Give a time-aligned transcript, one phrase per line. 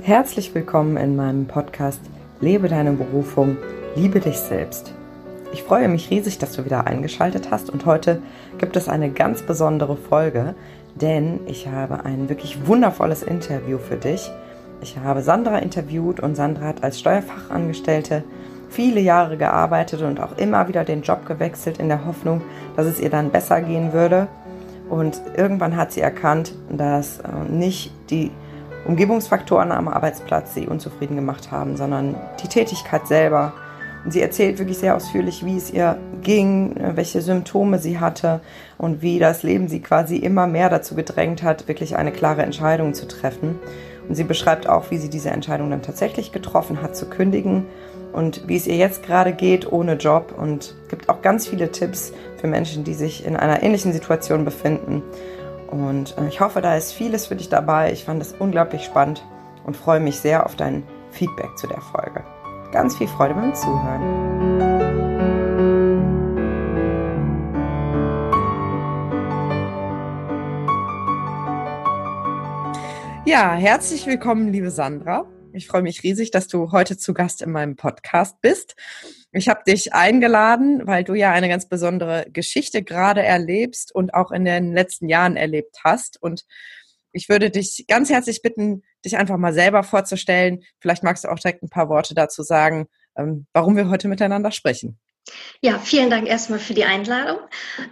[0.00, 2.00] Herzlich willkommen in meinem Podcast
[2.40, 3.58] Lebe deine Berufung,
[3.94, 4.94] liebe dich selbst.
[5.52, 8.22] Ich freue mich riesig, dass du wieder eingeschaltet hast und heute
[8.56, 10.54] gibt es eine ganz besondere Folge,
[10.94, 14.30] denn ich habe ein wirklich wundervolles Interview für dich.
[14.80, 18.24] Ich habe Sandra interviewt und Sandra hat als Steuerfachangestellte
[18.70, 22.40] viele Jahre gearbeitet und auch immer wieder den Job gewechselt in der Hoffnung,
[22.76, 24.26] dass es ihr dann besser gehen würde.
[24.88, 28.30] Und irgendwann hat sie erkannt, dass äh, nicht die
[28.84, 33.52] Umgebungsfaktoren am Arbeitsplatz sie unzufrieden gemacht haben, sondern die Tätigkeit selber.
[34.04, 38.40] Und sie erzählt wirklich sehr ausführlich, wie es ihr ging, welche Symptome sie hatte
[38.76, 42.94] und wie das Leben sie quasi immer mehr dazu gedrängt hat, wirklich eine klare Entscheidung
[42.94, 43.60] zu treffen.
[44.08, 47.66] Und sie beschreibt auch, wie sie diese Entscheidung dann tatsächlich getroffen hat, zu kündigen
[48.12, 52.12] und wie es ihr jetzt gerade geht ohne Job und gibt auch ganz viele Tipps
[52.38, 55.02] für Menschen, die sich in einer ähnlichen Situation befinden
[55.72, 57.92] und äh, ich hoffe, da ist vieles für dich dabei.
[57.92, 59.24] Ich fand es unglaublich spannend
[59.64, 62.22] und freue mich sehr auf dein Feedback zu der Folge.
[62.72, 64.82] Ganz viel Freude beim Zuhören.
[73.24, 75.24] Ja, herzlich willkommen, liebe Sandra.
[75.54, 78.74] Ich freue mich riesig, dass du heute zu Gast in meinem Podcast bist.
[79.32, 84.30] Ich habe dich eingeladen, weil du ja eine ganz besondere Geschichte gerade erlebst und auch
[84.30, 86.20] in den letzten Jahren erlebt hast.
[86.22, 86.46] Und
[87.12, 90.62] ich würde dich ganz herzlich bitten, dich einfach mal selber vorzustellen.
[90.80, 94.52] Vielleicht magst du auch direkt ein paar Worte dazu sagen, ähm, warum wir heute miteinander
[94.52, 94.98] sprechen.
[95.60, 97.38] Ja, vielen Dank erstmal für die Einladung.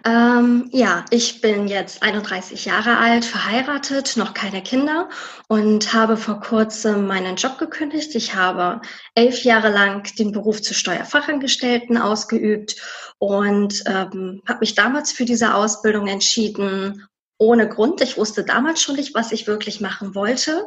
[0.04, 5.08] Ähm, ja, ich bin jetzt 31 Jahre alt, verheiratet, noch keine Kinder
[5.46, 8.16] und habe vor kurzem meinen Job gekündigt.
[8.16, 8.80] Ich habe
[9.14, 12.74] elf Jahre lang den Beruf zur Steuerfachangestellten ausgeübt
[13.18, 17.06] und ähm, habe mich damals für diese Ausbildung entschieden,
[17.38, 18.00] ohne Grund.
[18.00, 20.64] Ich wusste damals schon nicht, was ich wirklich machen wollte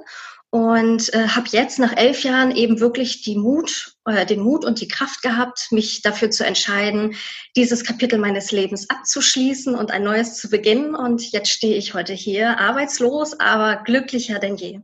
[0.54, 4.82] und äh, habe jetzt nach elf Jahren eben wirklich die Mut, äh, den Mut und
[4.82, 7.16] die Kraft gehabt, mich dafür zu entscheiden,
[7.56, 10.94] dieses Kapitel meines Lebens abzuschließen und ein neues zu beginnen.
[10.94, 14.80] Und jetzt stehe ich heute hier, arbeitslos, aber glücklicher denn je.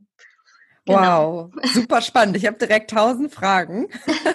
[0.86, 1.52] Genau.
[1.54, 2.36] Wow, super spannend.
[2.38, 3.90] Ich habe direkt tausend Fragen,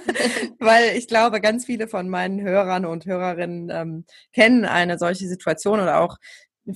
[0.61, 5.81] weil ich glaube, ganz viele von meinen Hörern und Hörerinnen ähm, kennen eine solche Situation
[5.81, 6.17] oder auch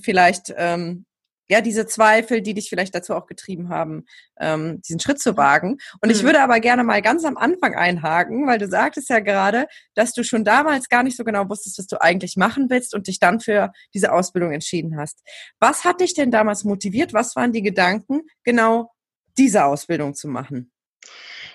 [0.01, 1.05] vielleicht ähm,
[1.49, 4.05] ja, diese Zweifel, die dich vielleicht dazu auch getrieben haben,
[4.39, 5.77] ähm, diesen Schritt zu wagen.
[6.01, 6.27] Und ich mhm.
[6.27, 10.23] würde aber gerne mal ganz am Anfang einhaken, weil du sagtest ja gerade, dass du
[10.23, 13.39] schon damals gar nicht so genau wusstest, was du eigentlich machen willst und dich dann
[13.39, 15.21] für diese Ausbildung entschieden hast.
[15.59, 17.13] Was hat dich denn damals motiviert?
[17.13, 18.91] Was waren die Gedanken, genau
[19.37, 20.71] diese Ausbildung zu machen?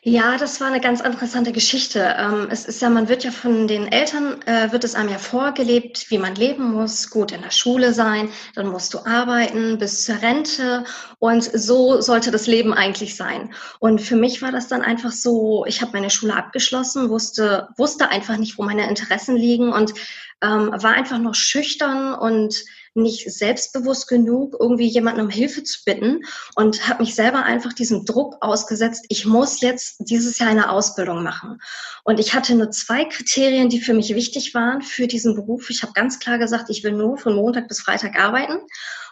[0.06, 2.14] Ja, das war eine ganz interessante Geschichte.
[2.18, 5.16] Ähm, es ist ja, man wird ja von den Eltern, äh, wird es einem ja
[5.16, 10.04] vorgelebt, wie man leben muss, gut in der Schule sein, dann musst du arbeiten bis
[10.04, 10.84] zur Rente
[11.20, 13.54] und so sollte das Leben eigentlich sein.
[13.78, 18.10] Und für mich war das dann einfach so, ich habe meine Schule abgeschlossen, wusste, wusste
[18.10, 19.94] einfach nicht, wo meine Interessen liegen und
[20.42, 22.64] ähm, war einfach noch schüchtern und
[22.94, 26.24] nicht selbstbewusst genug, irgendwie jemanden um Hilfe zu bitten
[26.54, 31.22] und habe mich selber einfach diesem Druck ausgesetzt, ich muss jetzt dieses Jahr eine Ausbildung
[31.22, 31.60] machen.
[32.04, 35.70] Und ich hatte nur zwei Kriterien, die für mich wichtig waren für diesen Beruf.
[35.70, 38.60] Ich habe ganz klar gesagt, ich will nur von Montag bis Freitag arbeiten.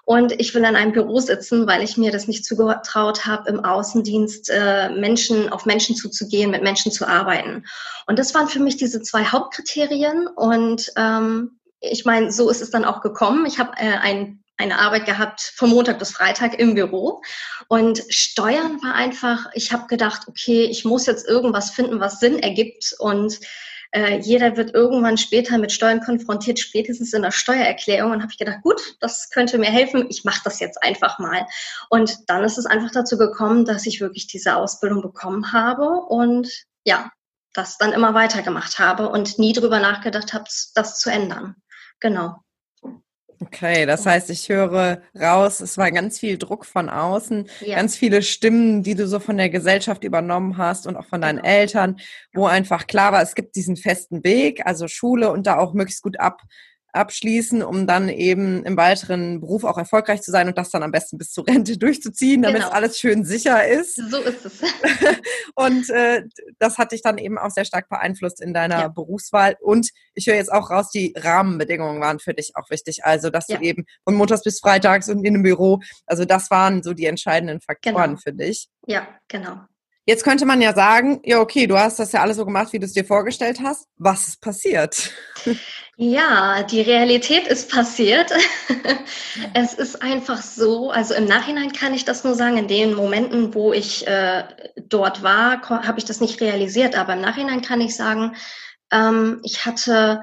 [0.04, 3.64] Und ich will in einem Büro sitzen, weil ich mir das nicht zugetraut habe, im
[3.64, 7.64] Außendienst äh, Menschen auf Menschen zuzugehen, mit Menschen zu arbeiten.
[8.06, 10.26] Und das waren für mich diese zwei Hauptkriterien.
[10.26, 13.46] Und ähm, ich meine, so ist es dann auch gekommen.
[13.46, 17.22] Ich habe äh, ein, eine Arbeit gehabt von Montag bis Freitag im Büro
[17.68, 22.38] und Steuern war einfach, ich habe gedacht, okay, ich muss jetzt irgendwas finden, was Sinn
[22.38, 23.40] ergibt und
[23.92, 28.12] äh, jeder wird irgendwann später mit Steuern konfrontiert, spätestens in der Steuererklärung.
[28.12, 30.06] Und habe ich gedacht, gut, das könnte mir helfen.
[30.08, 31.46] Ich mache das jetzt einfach mal.
[31.90, 36.48] Und dann ist es einfach dazu gekommen, dass ich wirklich diese Ausbildung bekommen habe und
[36.84, 37.10] ja,
[37.52, 40.44] das dann immer weitergemacht habe und nie drüber nachgedacht habe,
[40.74, 41.56] das zu ändern.
[42.00, 42.36] Genau.
[43.42, 47.74] Okay, das heißt, ich höre raus, es war ganz viel Druck von außen, ja.
[47.74, 51.38] ganz viele Stimmen, die du so von der Gesellschaft übernommen hast und auch von deinen
[51.38, 51.48] genau.
[51.48, 51.96] Eltern,
[52.32, 56.02] wo einfach klar war, es gibt diesen festen Weg, also Schule und da auch möglichst
[56.02, 56.42] gut ab
[56.92, 60.90] abschließen, um dann eben im weiteren Beruf auch erfolgreich zu sein und das dann am
[60.90, 62.72] besten bis zur Rente durchzuziehen, damit genau.
[62.72, 63.96] alles schön sicher ist.
[63.96, 64.60] So ist es.
[65.54, 66.24] und äh,
[66.58, 68.88] das hat dich dann eben auch sehr stark beeinflusst in deiner ja.
[68.88, 69.56] Berufswahl.
[69.60, 73.04] Und ich höre jetzt auch raus, die Rahmenbedingungen waren für dich auch wichtig.
[73.04, 73.56] Also, dass ja.
[73.56, 77.06] du eben von Montags bis Freitags und in einem Büro, also das waren so die
[77.06, 78.20] entscheidenden Faktoren genau.
[78.22, 78.68] für dich.
[78.86, 79.60] Ja, genau.
[80.04, 82.80] Jetzt könnte man ja sagen, ja, okay, du hast das ja alles so gemacht, wie
[82.80, 83.86] du es dir vorgestellt hast.
[83.98, 85.12] Was ist passiert?
[85.96, 88.32] Ja, die Realität ist passiert.
[89.54, 93.54] es ist einfach so, also im Nachhinein kann ich das nur sagen, in den Momenten,
[93.54, 94.42] wo ich äh,
[94.88, 98.34] dort war, habe ich das nicht realisiert, aber im Nachhinein kann ich sagen,
[98.90, 100.22] ähm, ich hatte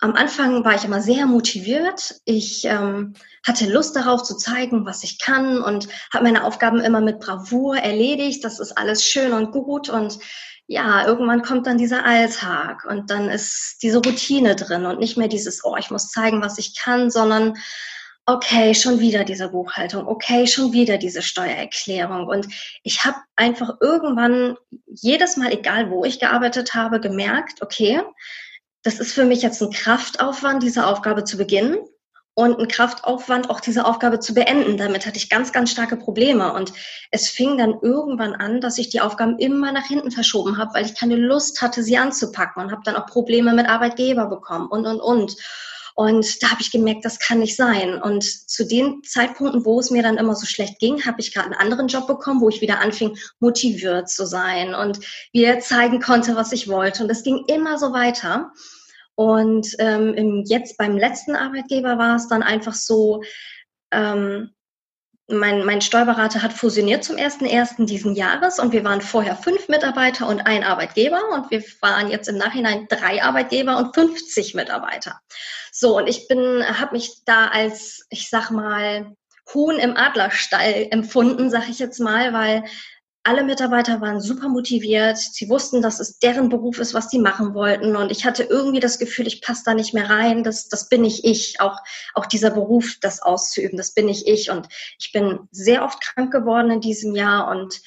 [0.00, 2.20] am Anfang war ich immer sehr motiviert.
[2.24, 3.14] Ich ähm,
[3.46, 7.76] hatte Lust darauf zu zeigen, was ich kann und habe meine Aufgaben immer mit Bravour
[7.76, 8.42] erledigt.
[8.42, 10.18] Das ist alles schön und gut und
[10.66, 15.28] ja, irgendwann kommt dann dieser Alltag und dann ist diese Routine drin und nicht mehr
[15.28, 17.58] dieses, oh, ich muss zeigen, was ich kann, sondern
[18.24, 22.26] okay, schon wieder diese Buchhaltung, okay, schon wieder diese Steuererklärung.
[22.28, 22.46] Und
[22.84, 24.56] ich habe einfach irgendwann
[24.86, 28.02] jedes Mal, egal wo ich gearbeitet habe, gemerkt, okay,
[28.82, 31.78] das ist für mich jetzt ein Kraftaufwand, diese Aufgabe zu beginnen
[32.34, 34.76] und ein Kraftaufwand, auch diese Aufgabe zu beenden.
[34.76, 36.52] Damit hatte ich ganz, ganz starke Probleme.
[36.52, 36.72] Und
[37.10, 40.86] es fing dann irgendwann an, dass ich die Aufgaben immer nach hinten verschoben habe, weil
[40.86, 44.86] ich keine Lust hatte, sie anzupacken und habe dann auch Probleme mit Arbeitgeber bekommen und,
[44.86, 45.36] und, und.
[45.94, 48.00] Und da habe ich gemerkt, das kann nicht sein.
[48.00, 51.46] Und zu den Zeitpunkten, wo es mir dann immer so schlecht ging, habe ich gerade
[51.46, 55.00] einen anderen Job bekommen, wo ich wieder anfing, motiviert zu sein und
[55.32, 57.02] wieder zeigen konnte, was ich wollte.
[57.02, 58.52] Und es ging immer so weiter.
[59.14, 63.22] Und ähm, jetzt beim letzten Arbeitgeber war es dann einfach so,
[63.90, 64.50] ähm,
[65.32, 67.86] mein, mein Steuerberater hat fusioniert zum 1.1.
[67.86, 72.28] diesen Jahres und wir waren vorher fünf Mitarbeiter und ein Arbeitgeber und wir waren jetzt
[72.28, 75.20] im Nachhinein drei Arbeitgeber und 50 Mitarbeiter.
[75.80, 79.16] So, und ich bin, habe mich da als, ich sag mal,
[79.54, 82.64] Huhn im Adlerstall empfunden, sag ich jetzt mal, weil
[83.22, 85.16] alle Mitarbeiter waren super motiviert.
[85.16, 87.96] Sie wussten, dass es deren Beruf ist, was sie machen wollten.
[87.96, 90.44] Und ich hatte irgendwie das Gefühl, ich passe da nicht mehr rein.
[90.44, 91.62] Das, das bin ich ich.
[91.62, 91.78] Auch,
[92.12, 94.50] auch dieser Beruf, das auszuüben, das bin ich ich.
[94.50, 94.68] Und
[94.98, 97.80] ich bin sehr oft krank geworden in diesem Jahr und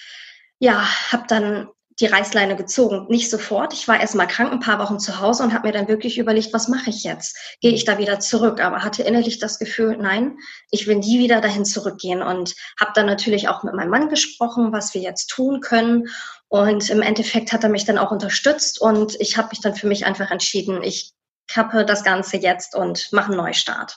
[0.57, 1.67] ja, habe dann
[1.99, 3.05] die Reißleine gezogen.
[3.09, 3.73] Nicht sofort.
[3.73, 6.17] Ich war erst mal krank, ein paar Wochen zu Hause und habe mir dann wirklich
[6.17, 7.37] überlegt, was mache ich jetzt?
[7.61, 8.59] Gehe ich da wieder zurück?
[8.61, 10.37] Aber hatte innerlich das Gefühl, nein,
[10.71, 14.71] ich will nie wieder dahin zurückgehen und habe dann natürlich auch mit meinem Mann gesprochen,
[14.71, 16.07] was wir jetzt tun können.
[16.47, 19.87] Und im Endeffekt hat er mich dann auch unterstützt und ich habe mich dann für
[19.87, 21.13] mich einfach entschieden, ich
[21.47, 23.95] kappe das Ganze jetzt und mache einen Neustart.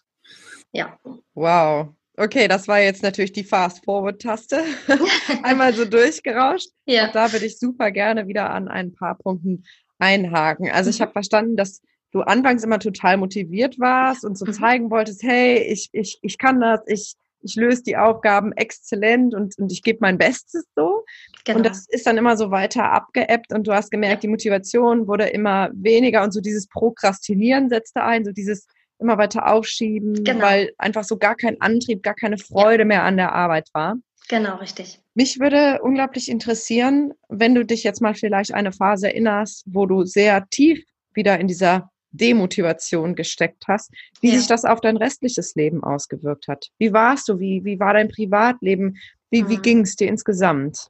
[0.73, 0.99] Ja.
[1.35, 4.63] Wow, Okay, das war jetzt natürlich die Fast-Forward-Taste.
[5.43, 6.71] Einmal so durchgerauscht.
[6.87, 7.07] Ja.
[7.07, 9.65] Und da würde ich super gerne wieder an ein paar Punkten
[9.99, 10.71] einhaken.
[10.71, 11.03] Also ich mhm.
[11.03, 11.83] habe verstanden, dass
[12.13, 14.53] du anfangs immer total motiviert warst und so mhm.
[14.53, 19.59] zeigen wolltest, hey, ich, ich, ich kann das, ich, ich löse die Aufgaben exzellent und,
[19.59, 21.05] und ich gebe mein Bestes so.
[21.45, 21.59] Genau.
[21.59, 25.27] Und das ist dann immer so weiter abgeebbt und du hast gemerkt, die Motivation wurde
[25.29, 28.67] immer weniger und so dieses Prokrastinieren setzte ein, so dieses
[28.99, 30.45] immer weiter aufschieben, genau.
[30.45, 32.87] weil einfach so gar kein Antrieb, gar keine Freude ja.
[32.87, 33.97] mehr an der Arbeit war.
[34.29, 35.01] Genau, richtig.
[35.15, 40.05] Mich würde unglaublich interessieren, wenn du dich jetzt mal vielleicht eine Phase erinnerst, wo du
[40.05, 40.85] sehr tief
[41.15, 43.91] wieder in dieser Demotivation gesteckt hast,
[44.21, 44.39] wie ja.
[44.39, 46.69] sich das auf dein restliches Leben ausgewirkt hat.
[46.79, 47.39] Wie warst du?
[47.39, 48.97] Wie, wie war dein Privatleben?
[49.31, 49.49] Wie, mhm.
[49.49, 50.89] wie ging es dir insgesamt?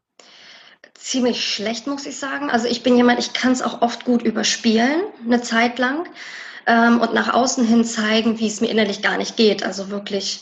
[0.95, 2.49] Ziemlich schlecht, muss ich sagen.
[2.51, 6.09] Also ich bin jemand, ich kann es auch oft gut überspielen, eine Zeit lang
[6.67, 9.63] ähm, und nach außen hin zeigen, wie es mir innerlich gar nicht geht.
[9.63, 10.41] Also wirklich.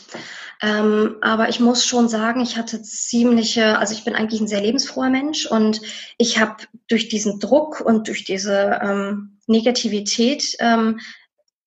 [0.61, 4.61] Ähm, aber ich muss schon sagen, ich hatte ziemliche, also ich bin eigentlich ein sehr
[4.61, 5.81] lebensfroher Mensch und
[6.17, 6.55] ich habe
[6.87, 10.99] durch diesen Druck und durch diese ähm, Negativität ähm,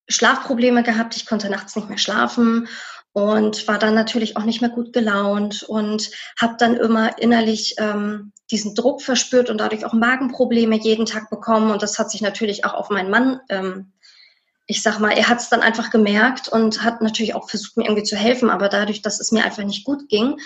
[0.08, 1.16] Schlafprobleme gehabt.
[1.16, 2.66] Ich konnte nachts nicht mehr schlafen
[3.12, 6.10] und war dann natürlich auch nicht mehr gut gelaunt und
[6.40, 11.70] habe dann immer innerlich ähm, diesen Druck verspürt und dadurch auch Magenprobleme jeden Tag bekommen
[11.70, 13.92] und das hat sich natürlich auch auf meinen Mann ähm,
[14.70, 17.84] ich sag mal, er hat es dann einfach gemerkt und hat natürlich auch versucht, mir
[17.84, 20.36] irgendwie zu helfen, aber dadurch, dass es mir einfach nicht gut ging,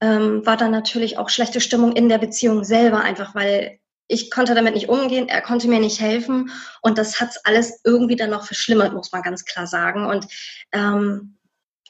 [0.00, 4.54] ähm, war dann natürlich auch schlechte Stimmung in der Beziehung selber, einfach weil ich konnte
[4.54, 8.44] damit nicht umgehen, er konnte mir nicht helfen und das hat alles irgendwie dann noch
[8.44, 10.06] verschlimmert, muss man ganz klar sagen.
[10.06, 10.26] Und
[10.72, 11.36] ähm,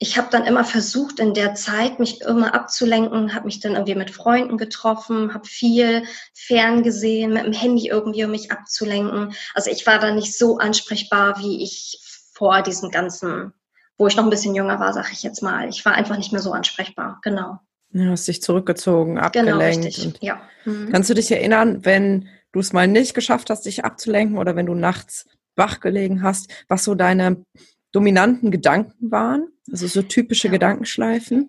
[0.02, 3.94] ich habe dann immer versucht, in der Zeit mich immer abzulenken, habe mich dann irgendwie
[3.94, 9.34] mit Freunden getroffen, habe viel ferngesehen, mit dem Handy irgendwie, um mich abzulenken.
[9.54, 12.00] Also ich war da nicht so ansprechbar, wie ich
[12.32, 13.52] vor diesem ganzen,
[13.98, 15.68] wo ich noch ein bisschen jünger war, sag ich jetzt mal.
[15.68, 17.58] Ich war einfach nicht mehr so ansprechbar, genau.
[17.92, 19.52] Du hast dich zurückgezogen, genau, abgelenkt.
[19.52, 20.22] Genau, richtig.
[20.22, 20.40] ja.
[20.64, 20.90] Mhm.
[20.90, 24.64] Kannst du dich erinnern, wenn du es mal nicht geschafft hast, dich abzulenken oder wenn
[24.64, 25.26] du nachts
[25.56, 27.44] wach gelegen hast, was so deine
[27.92, 29.48] dominanten Gedanken waren?
[29.70, 30.52] Also so typische ja.
[30.52, 31.48] Gedankenschleifen?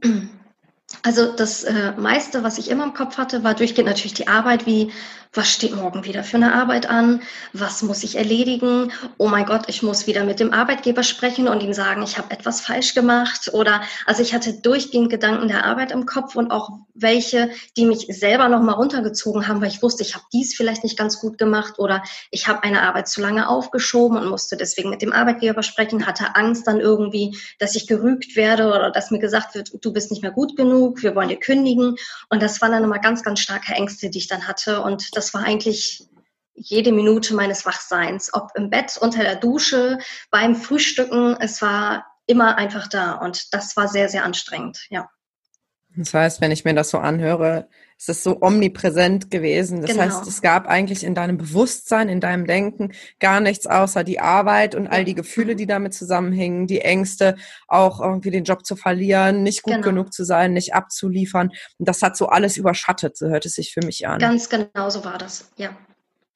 [1.03, 4.65] Also das äh, meiste, was ich immer im Kopf hatte, war durchgehend natürlich die Arbeit,
[4.65, 4.91] wie
[5.33, 7.21] was steht morgen wieder für eine Arbeit an,
[7.53, 11.63] was muss ich erledigen, oh mein Gott, ich muss wieder mit dem Arbeitgeber sprechen und
[11.63, 13.49] ihm sagen, ich habe etwas falsch gemacht.
[13.53, 18.07] Oder also ich hatte durchgehend Gedanken der Arbeit im Kopf und auch welche, die mich
[18.09, 21.79] selber nochmal runtergezogen haben, weil ich wusste, ich habe dies vielleicht nicht ganz gut gemacht
[21.79, 26.05] oder ich habe eine Arbeit zu lange aufgeschoben und musste deswegen mit dem Arbeitgeber sprechen,
[26.05, 30.11] hatte Angst dann irgendwie, dass ich gerügt werde oder dass mir gesagt wird, du bist
[30.11, 31.95] nicht mehr gut genug, wir wollen dir kündigen.
[32.29, 34.81] Und das waren dann immer ganz, ganz starke Ängste, die ich dann hatte.
[34.81, 36.03] Und das war eigentlich
[36.53, 39.97] jede Minute meines Wachseins, ob im Bett, unter der Dusche,
[40.29, 41.35] beim Frühstücken.
[41.39, 45.09] Es war immer einfach da und das war sehr, sehr anstrengend, ja.
[45.95, 47.67] Das heißt, wenn ich mir das so anhöre,
[47.97, 49.81] ist es so omnipräsent gewesen.
[49.81, 50.03] Das genau.
[50.03, 54.73] heißt, es gab eigentlich in deinem Bewusstsein, in deinem Denken gar nichts außer die Arbeit
[54.73, 57.35] und all die Gefühle, die damit zusammenhängen, die Ängste,
[57.67, 59.85] auch irgendwie den Job zu verlieren, nicht gut genau.
[59.85, 61.51] genug zu sein, nicht abzuliefern.
[61.77, 64.17] Und das hat so alles überschattet, so hört es sich für mich an.
[64.17, 65.69] Ganz genau so war das, ja.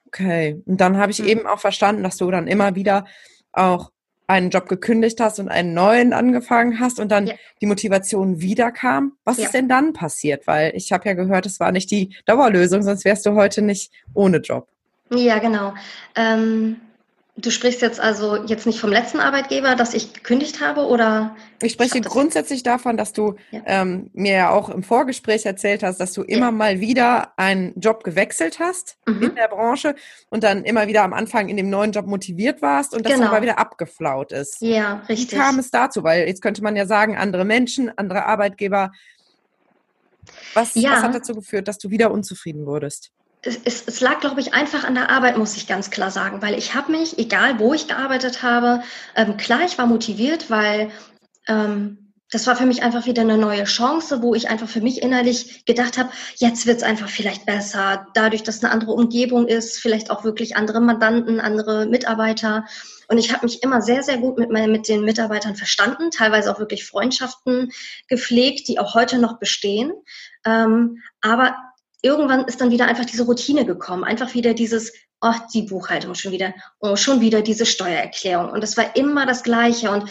[0.07, 0.61] Okay.
[0.65, 1.27] Und dann habe ich mhm.
[1.27, 3.05] eben auch verstanden, dass du dann immer wieder
[3.53, 3.91] auch
[4.27, 7.33] einen Job gekündigt hast und einen neuen angefangen hast und dann ja.
[7.61, 9.13] die Motivation wiederkam.
[9.23, 9.45] Was ja.
[9.45, 10.47] ist denn dann passiert?
[10.47, 13.91] Weil ich habe ja gehört, es war nicht die Dauerlösung, sonst wärst du heute nicht
[14.13, 14.67] ohne Job.
[15.11, 15.73] Ja, genau.
[16.15, 16.77] Ähm,
[17.37, 21.35] Du sprichst jetzt also jetzt nicht vom letzten Arbeitgeber, dass ich gekündigt habe, oder?
[21.61, 23.61] Ich spreche ich grundsätzlich davon, dass du ja.
[23.65, 26.51] ähm, mir ja auch im Vorgespräch erzählt hast, dass du immer ja.
[26.51, 29.21] mal wieder einen Job gewechselt hast mhm.
[29.21, 29.95] in der Branche
[30.29, 33.25] und dann immer wieder am Anfang in dem neuen Job motiviert warst und das genau.
[33.25, 34.61] dann mal wieder abgeflaut ist.
[34.61, 35.33] Ja, richtig.
[35.33, 36.05] Wie kam es dazu?
[36.05, 38.93] Weil jetzt könnte man ja sagen, andere Menschen, andere Arbeitgeber.
[40.53, 40.93] Was, ja.
[40.93, 43.11] was hat dazu geführt, dass du wieder unzufrieden wurdest?
[43.45, 46.57] Es, es, lag, glaube ich, einfach an der Arbeit, muss ich ganz klar sagen, weil
[46.57, 48.81] ich habe mich, egal wo ich gearbeitet habe,
[49.15, 50.91] ähm, klar, ich war motiviert, weil
[51.47, 55.03] ähm, das war für mich einfach wieder eine neue Chance, wo ich einfach für mich
[55.03, 59.79] innerlich gedacht habe, jetzt wird es einfach vielleicht besser, dadurch, dass eine andere Umgebung ist,
[59.79, 62.65] vielleicht auch wirklich andere Mandanten, andere Mitarbeiter.
[63.07, 66.57] Und ich habe mich immer sehr, sehr gut mit, mit den Mitarbeitern verstanden, teilweise auch
[66.57, 67.71] wirklich Freundschaften
[68.07, 69.93] gepflegt, die auch heute noch bestehen.
[70.45, 71.55] Ähm, aber
[72.05, 76.31] irgendwann ist dann wieder einfach diese Routine gekommen, einfach wieder dieses, oh, die Buchhaltung schon
[76.31, 78.51] wieder, oh, schon wieder diese Steuererklärung.
[78.51, 79.89] Und es war immer das Gleiche.
[79.89, 80.07] Und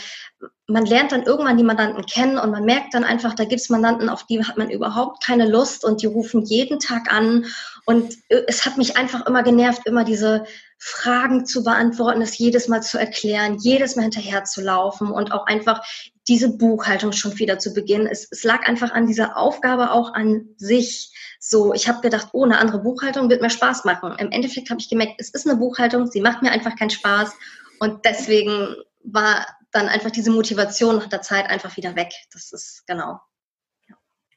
[0.66, 3.68] man lernt dann irgendwann die Mandanten kennen und man merkt dann einfach, da gibt es
[3.68, 7.46] Mandanten, auf die hat man überhaupt keine Lust und die rufen jeden Tag an.
[7.84, 10.44] Und es hat mich einfach immer genervt, immer diese
[10.78, 15.46] Fragen zu beantworten, es jedes Mal zu erklären, jedes Mal hinterher zu laufen und auch
[15.46, 15.82] einfach
[16.28, 18.06] diese Buchhaltung schon wieder zu beginnen.
[18.06, 22.44] Es, es lag einfach an dieser Aufgabe auch an sich so, ich habe gedacht, oh,
[22.44, 24.14] eine andere Buchhaltung wird mir Spaß machen.
[24.18, 27.34] Im Endeffekt habe ich gemerkt, es ist eine Buchhaltung, sie macht mir einfach keinen Spaß
[27.80, 32.12] und deswegen war dann einfach diese Motivation nach der Zeit einfach wieder weg.
[32.32, 33.20] Das ist genau.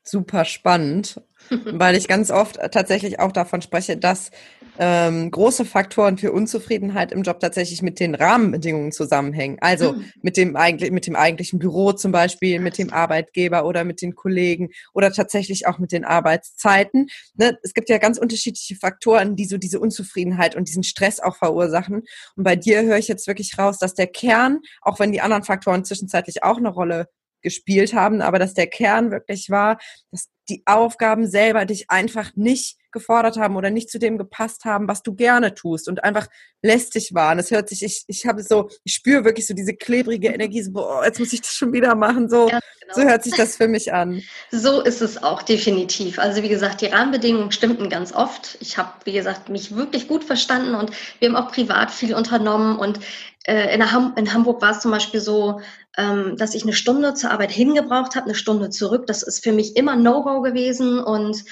[0.08, 1.22] Super spannend,
[1.66, 4.32] weil ich ganz oft tatsächlich auch davon spreche, dass
[4.80, 9.58] ähm, große Faktoren für Unzufriedenheit im Job tatsächlich mit den Rahmenbedingungen zusammenhängen.
[9.60, 10.06] Also mhm.
[10.22, 14.16] mit dem eigentlich mit dem eigentlichen Büro zum Beispiel, mit dem Arbeitgeber oder mit den
[14.16, 17.10] Kollegen oder tatsächlich auch mit den Arbeitszeiten.
[17.36, 17.58] Ne?
[17.64, 22.04] Es gibt ja ganz unterschiedliche Faktoren, die so diese Unzufriedenheit und diesen Stress auch verursachen.
[22.36, 25.44] Und bei dir höre ich jetzt wirklich raus, dass der Kern, auch wenn die anderen
[25.44, 27.08] Faktoren zwischenzeitlich auch eine Rolle
[27.42, 29.78] gespielt haben, aber dass der Kern wirklich war,
[30.12, 34.88] dass die Aufgaben selber dich einfach nicht gefordert haben oder nicht zu dem gepasst haben,
[34.88, 36.28] was du gerne tust und einfach
[36.64, 37.38] lästig waren.
[37.38, 40.72] Es hört sich, ich, ich habe so, ich spüre wirklich so diese klebrige Energie, so,
[40.72, 42.94] boah, jetzt muss ich das schon wieder machen, so, ja, genau.
[42.96, 44.24] so hört sich das für mich an.
[44.52, 46.18] So ist es auch definitiv.
[46.18, 48.58] Also wie gesagt, die Rahmenbedingungen stimmten ganz oft.
[48.62, 52.78] Ich habe, wie gesagt, mich wirklich gut verstanden und wir haben auch privat viel unternommen
[52.80, 53.00] und
[53.48, 55.62] äh, in, Ham in Hamburg war es zum Beispiel so,
[55.98, 59.08] ähm, dass ich eine Stunde zur Arbeit hingebraucht habe, eine Stunde zurück.
[59.08, 61.44] Das ist für mich immer No-Go gewesen und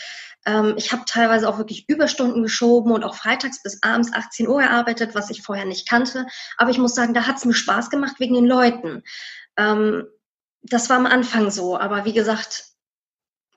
[0.46, 4.60] ähm, ich habe teilweise auch wirklich Überstunden geschoben und auch freitags bis abends 18 Uhr
[4.60, 6.28] gearbeitet, was ich vorher nicht kannte.
[6.58, 9.04] Aber ich muss sagen, da hat es mir Spaß gemacht wegen den Leuten.
[9.58, 10.06] Ähm,
[10.62, 12.66] das war am Anfang so, aber wie gesagt,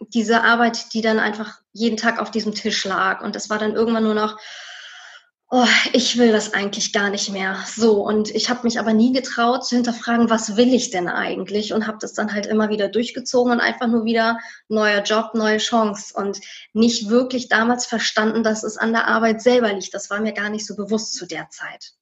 [0.01, 3.75] diese Arbeit, die dann einfach jeden Tag auf diesem Tisch lag und das war dann
[3.75, 4.39] irgendwann nur noch,
[5.51, 7.57] oh, ich will das eigentlich gar nicht mehr.
[7.67, 11.73] So, und ich habe mich aber nie getraut zu hinterfragen, was will ich denn eigentlich?
[11.73, 14.39] Und habe das dann halt immer wieder durchgezogen und einfach nur wieder
[14.69, 16.13] neuer Job, neue Chance.
[16.15, 16.41] Und
[16.75, 19.95] nicht wirklich damals verstanden, dass es an der Arbeit selber liegt.
[19.95, 21.93] Das war mir gar nicht so bewusst zu der Zeit.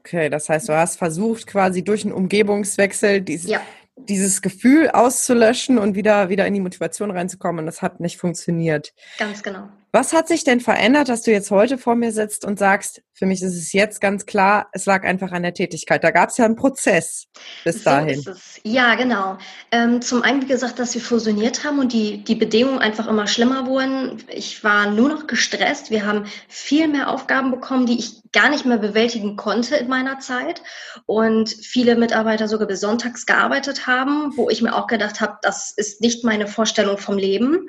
[0.00, 3.60] Okay, das heißt, du hast versucht, quasi durch einen Umgebungswechsel dieses, ja.
[3.94, 7.60] dieses Gefühl auszulöschen und wieder, wieder in die Motivation reinzukommen.
[7.60, 8.92] Und das hat nicht funktioniert.
[9.16, 9.68] Ganz genau.
[9.94, 13.26] Was hat sich denn verändert, dass du jetzt heute vor mir sitzt und sagst, für
[13.26, 16.02] mich ist es jetzt ganz klar, es lag einfach an der Tätigkeit.
[16.02, 17.26] Da gab es ja einen Prozess
[17.62, 18.22] bis dahin.
[18.22, 18.32] So
[18.64, 19.36] ja, genau.
[19.70, 23.26] Ähm, zum einen, wie gesagt, dass wir fusioniert haben und die, die Bedingungen einfach immer
[23.26, 24.24] schlimmer wurden.
[24.28, 25.90] Ich war nur noch gestresst.
[25.90, 30.20] Wir haben viel mehr Aufgaben bekommen, die ich gar nicht mehr bewältigen konnte in meiner
[30.20, 30.62] Zeit.
[31.04, 35.70] Und viele Mitarbeiter sogar bis sonntags gearbeitet haben, wo ich mir auch gedacht habe, das
[35.70, 37.68] ist nicht meine Vorstellung vom Leben.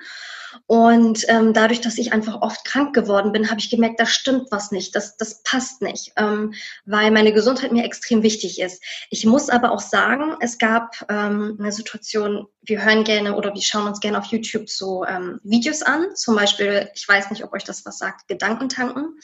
[0.67, 4.51] Und ähm, dadurch, dass ich einfach oft krank geworden bin, habe ich gemerkt, da stimmt
[4.51, 6.53] was nicht, das, das passt nicht, ähm,
[6.85, 8.83] weil meine Gesundheit mir extrem wichtig ist.
[9.09, 13.61] Ich muss aber auch sagen, es gab ähm, eine Situation, wir hören gerne oder wir
[13.61, 17.53] schauen uns gerne auf YouTube so ähm, Videos an, zum Beispiel, ich weiß nicht, ob
[17.53, 19.19] euch das was sagt, Gedankentanken.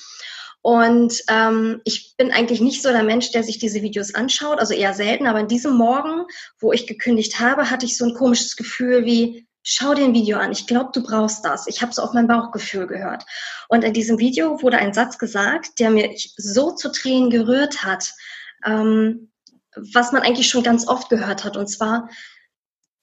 [0.62, 4.74] Und ähm, ich bin eigentlich nicht so der Mensch, der sich diese Videos anschaut, also
[4.74, 5.26] eher selten.
[5.26, 6.26] Aber in diesem Morgen,
[6.60, 10.40] wo ich gekündigt habe, hatte ich so ein komisches Gefühl wie, schau dir ein Video
[10.40, 11.68] an, ich glaube, du brauchst das.
[11.68, 13.24] Ich habe es auf mein Bauchgefühl gehört.
[13.68, 18.12] Und in diesem Video wurde ein Satz gesagt, der mir so zu Tränen gerührt hat,
[18.66, 19.32] ähm,
[19.94, 21.56] was man eigentlich schon ganz oft gehört hat.
[21.56, 22.10] Und zwar,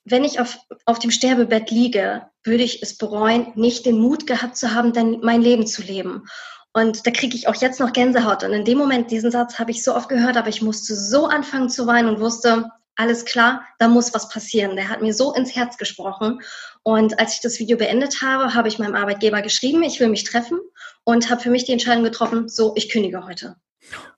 [0.05, 4.57] wenn ich auf, auf dem Sterbebett liege, würde ich es bereuen, nicht den Mut gehabt
[4.57, 6.25] zu haben, denn mein Leben zu leben.
[6.73, 8.43] Und da kriege ich auch jetzt noch Gänsehaut.
[8.43, 11.27] Und in dem Moment, diesen Satz habe ich so oft gehört, aber ich musste so
[11.27, 14.75] anfangen zu weinen und wusste, alles klar, da muss was passieren.
[14.75, 16.41] Der hat mir so ins Herz gesprochen.
[16.83, 20.25] Und als ich das Video beendet habe, habe ich meinem Arbeitgeber geschrieben, ich will mich
[20.25, 20.59] treffen
[21.05, 23.57] und habe für mich die Entscheidung getroffen, so, ich kündige heute.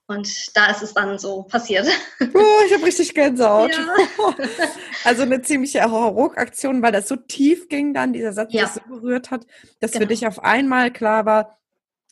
[0.07, 1.87] Und da ist es dann so passiert.
[2.33, 3.71] Oh, ich habe richtig Gänsehaut.
[3.71, 3.87] Ja.
[5.05, 8.63] Also eine ziemliche Hauruck-Aktion, weil das so tief ging dann, dieser Satz, ja.
[8.63, 9.45] das so berührt hat,
[9.79, 10.03] dass genau.
[10.03, 11.57] für dich auf einmal klar war,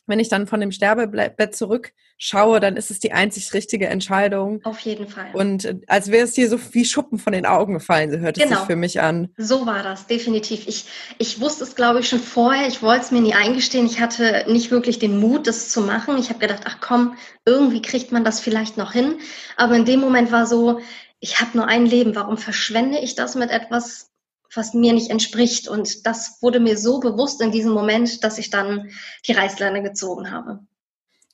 [0.08, 4.60] wenn ich dann von dem Sterbebett zurückschaue, dann ist es die einzig richtige Entscheidung.
[4.64, 5.30] Auf jeden Fall.
[5.34, 8.38] Und äh, als wäre es dir so wie Schuppen von den Augen gefallen, so hört
[8.38, 8.56] es genau.
[8.56, 9.28] sich für mich an.
[9.36, 10.66] So war das, definitiv.
[10.66, 10.86] Ich,
[11.18, 12.66] ich wusste es, glaube ich, schon vorher.
[12.66, 13.86] Ich wollte es mir nie eingestehen.
[13.86, 16.18] Ich hatte nicht wirklich den Mut, das zu machen.
[16.18, 19.16] Ich habe gedacht, ach komm, irgendwie kriegt man das vielleicht noch hin.
[19.56, 20.80] Aber in dem Moment war so,
[21.20, 22.14] ich habe nur ein Leben.
[22.14, 24.07] Warum verschwende ich das mit etwas,
[24.54, 25.68] was mir nicht entspricht.
[25.68, 28.90] Und das wurde mir so bewusst in diesem Moment, dass ich dann
[29.26, 30.60] die Reißleine gezogen habe.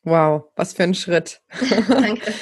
[0.02, 1.40] Wow, was für ein Schritt.
[1.88, 2.34] Danke.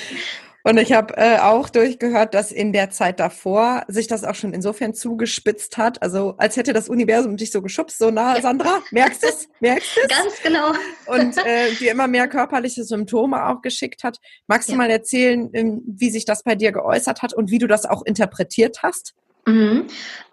[0.64, 4.54] Und ich habe äh, auch durchgehört, dass in der Zeit davor sich das auch schon
[4.54, 6.00] insofern zugespitzt hat.
[6.02, 8.42] Also als hätte das Universum dich so geschubst, so nah, ja.
[8.42, 9.48] Sandra, merkst du es?
[9.60, 10.72] Merkst du Ganz genau.
[11.06, 14.18] Und äh, dir immer mehr körperliche Symptome auch geschickt hat.
[14.46, 14.74] Magst ja.
[14.74, 17.84] du mal erzählen, ähm, wie sich das bei dir geäußert hat und wie du das
[17.84, 19.14] auch interpretiert hast?
[19.46, 19.86] Mhm.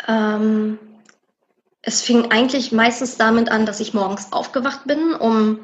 [0.08, 0.80] Ähm,
[1.82, 5.60] es fing eigentlich meistens damit an, dass ich morgens aufgewacht bin um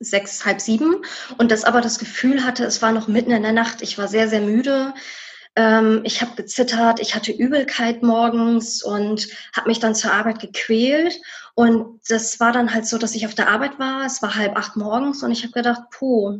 [0.00, 0.96] sechs, halb sieben
[1.38, 3.82] und das aber das Gefühl hatte, es war noch mitten in der Nacht.
[3.82, 4.94] Ich war sehr, sehr müde.
[5.56, 9.26] Ähm, ich habe gezittert, ich hatte Übelkeit morgens und
[9.56, 11.20] habe mich dann zur Arbeit gequält.
[11.54, 14.06] Und das war dann halt so, dass ich auf der Arbeit war.
[14.06, 16.38] Es war halb acht morgens und ich habe gedacht, puh,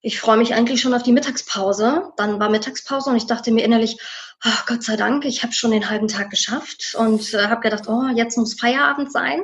[0.00, 2.12] ich freue mich eigentlich schon auf die Mittagspause.
[2.16, 3.98] Dann war Mittagspause und ich dachte mir innerlich,
[4.44, 7.88] oh, Gott sei Dank, ich habe schon den halben Tag geschafft und äh, habe gedacht,
[7.88, 9.42] oh, jetzt muss Feierabend sein.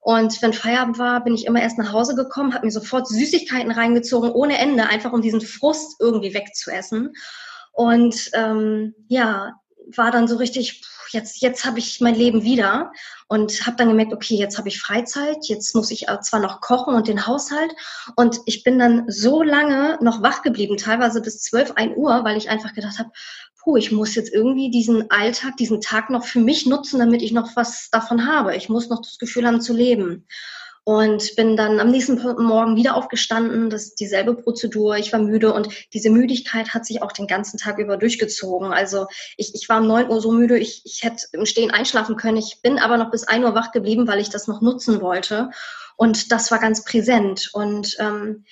[0.00, 3.70] Und wenn Feierabend war, bin ich immer erst nach Hause gekommen, habe mir sofort Süßigkeiten
[3.70, 7.12] reingezogen, ohne Ende, einfach um diesen Frust irgendwie wegzuessen.
[7.72, 9.59] Und ähm, ja,
[9.96, 12.92] war dann so richtig, jetzt, jetzt habe ich mein Leben wieder
[13.28, 16.94] und habe dann gemerkt, okay, jetzt habe ich Freizeit, jetzt muss ich zwar noch kochen
[16.94, 17.72] und den Haushalt
[18.16, 22.36] und ich bin dann so lange noch wach geblieben, teilweise bis 12, 1 Uhr, weil
[22.36, 23.10] ich einfach gedacht habe,
[23.62, 27.32] puh, ich muss jetzt irgendwie diesen Alltag, diesen Tag noch für mich nutzen, damit ich
[27.32, 28.56] noch was davon habe.
[28.56, 30.26] Ich muss noch das Gefühl haben zu leben.
[30.90, 35.54] Und bin dann am nächsten Morgen wieder aufgestanden, das ist dieselbe Prozedur, ich war müde
[35.54, 38.72] und diese Müdigkeit hat sich auch den ganzen Tag über durchgezogen.
[38.72, 42.16] Also ich, ich war um neun Uhr so müde, ich, ich hätte im Stehen einschlafen
[42.16, 42.38] können.
[42.38, 45.50] Ich bin aber noch bis ein Uhr wach geblieben, weil ich das noch nutzen wollte.
[45.94, 47.50] Und das war ganz präsent.
[47.52, 48.44] Und ähm,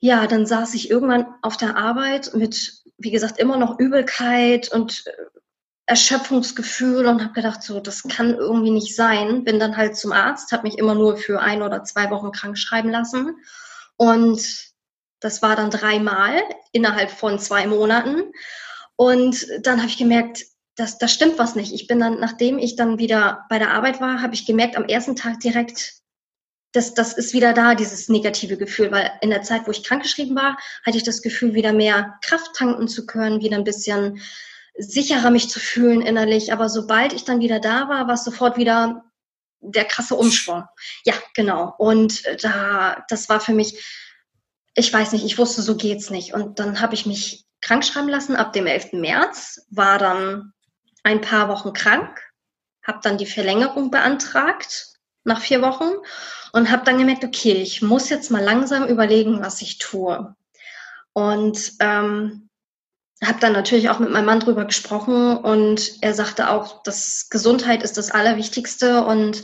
[0.00, 5.04] ja, dann saß ich irgendwann auf der Arbeit mit wie gesagt, immer noch Übelkeit und
[5.06, 5.12] äh,
[5.88, 9.42] Erschöpfungsgefühl und habe gedacht, so, das kann irgendwie nicht sein.
[9.44, 12.58] Bin dann halt zum Arzt, habe mich immer nur für ein oder zwei Wochen krank
[12.58, 13.36] schreiben lassen.
[13.96, 14.68] Und
[15.20, 18.22] das war dann dreimal innerhalb von zwei Monaten.
[18.96, 20.44] Und dann habe ich gemerkt,
[20.76, 21.72] das, das stimmt was nicht.
[21.72, 24.84] Ich bin dann, nachdem ich dann wieder bei der Arbeit war, habe ich gemerkt, am
[24.84, 25.94] ersten Tag direkt,
[26.72, 30.36] das, das ist wieder da, dieses negative Gefühl, weil in der Zeit, wo ich krankgeschrieben
[30.36, 34.20] war, hatte ich das Gefühl, wieder mehr Kraft tanken zu können, wieder ein bisschen
[34.78, 36.52] sicherer mich zu fühlen innerlich.
[36.52, 39.04] Aber sobald ich dann wieder da war, war es sofort wieder
[39.60, 40.64] der krasse Umschwung.
[41.04, 41.74] Ja, genau.
[41.78, 43.84] Und äh, da, das war für mich,
[44.74, 46.32] ich weiß nicht, ich wusste, so geht's nicht.
[46.32, 48.92] Und dann habe ich mich krank schreiben lassen ab dem 11.
[48.92, 50.52] März, war dann
[51.02, 52.20] ein paar Wochen krank,
[52.86, 55.90] habe dann die Verlängerung beantragt nach vier Wochen
[56.52, 60.34] und habe dann gemerkt, okay, ich muss jetzt mal langsam überlegen, was ich tue.
[61.12, 62.47] Und ähm,
[63.24, 67.82] habe dann natürlich auch mit meinem Mann drüber gesprochen und er sagte auch, dass Gesundheit
[67.82, 69.42] ist das Allerwichtigste und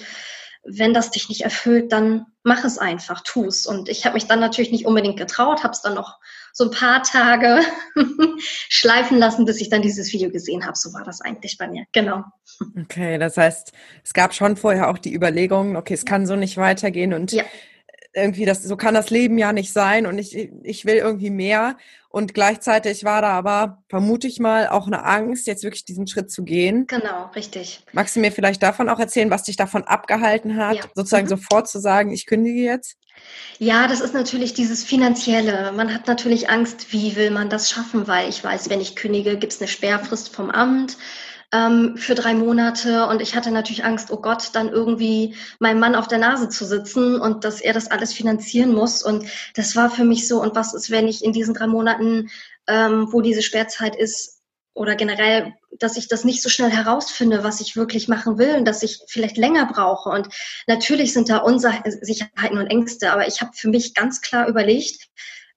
[0.66, 3.66] wenn das dich nicht erfüllt, dann mach es einfach, tu es.
[3.66, 6.18] Und ich habe mich dann natürlich nicht unbedingt getraut, habe es dann noch
[6.52, 7.60] so ein paar Tage
[8.38, 10.76] schleifen lassen, bis ich dann dieses Video gesehen habe.
[10.76, 12.24] So war das eigentlich bei mir, genau.
[12.80, 16.56] Okay, das heißt, es gab schon vorher auch die Überlegung, okay, es kann so nicht
[16.56, 17.44] weitergehen und ja
[18.14, 21.76] irgendwie das, so kann das Leben ja nicht sein und ich, ich will irgendwie mehr.
[22.08, 26.30] Und gleichzeitig war da aber, vermute ich mal, auch eine Angst, jetzt wirklich diesen Schritt
[26.30, 26.86] zu gehen.
[26.86, 27.80] Genau, richtig.
[27.92, 30.82] Magst du mir vielleicht davon auch erzählen, was dich davon abgehalten hat, ja.
[30.94, 31.30] sozusagen mhm.
[31.30, 32.96] sofort zu sagen, ich kündige jetzt?
[33.58, 35.72] Ja, das ist natürlich dieses Finanzielle.
[35.72, 39.36] Man hat natürlich Angst, wie will man das schaffen, weil ich weiß, wenn ich kündige,
[39.36, 40.96] gibt es eine Sperrfrist vom Amt
[41.54, 45.94] ähm, für drei Monate und ich hatte natürlich Angst, oh Gott, dann irgendwie meinem Mann
[45.94, 49.04] auf der Nase zu sitzen und dass er das alles finanzieren muss.
[49.04, 52.28] Und das war für mich so, und was ist, wenn ich in diesen drei Monaten,
[52.66, 54.40] ähm, wo diese Sperrzeit ist,
[54.76, 58.64] oder generell, dass ich das nicht so schnell herausfinde, was ich wirklich machen will und
[58.64, 60.08] dass ich vielleicht länger brauche.
[60.10, 60.26] Und
[60.66, 65.08] natürlich sind da Unsicherheiten und Ängste, aber ich habe für mich ganz klar überlegt,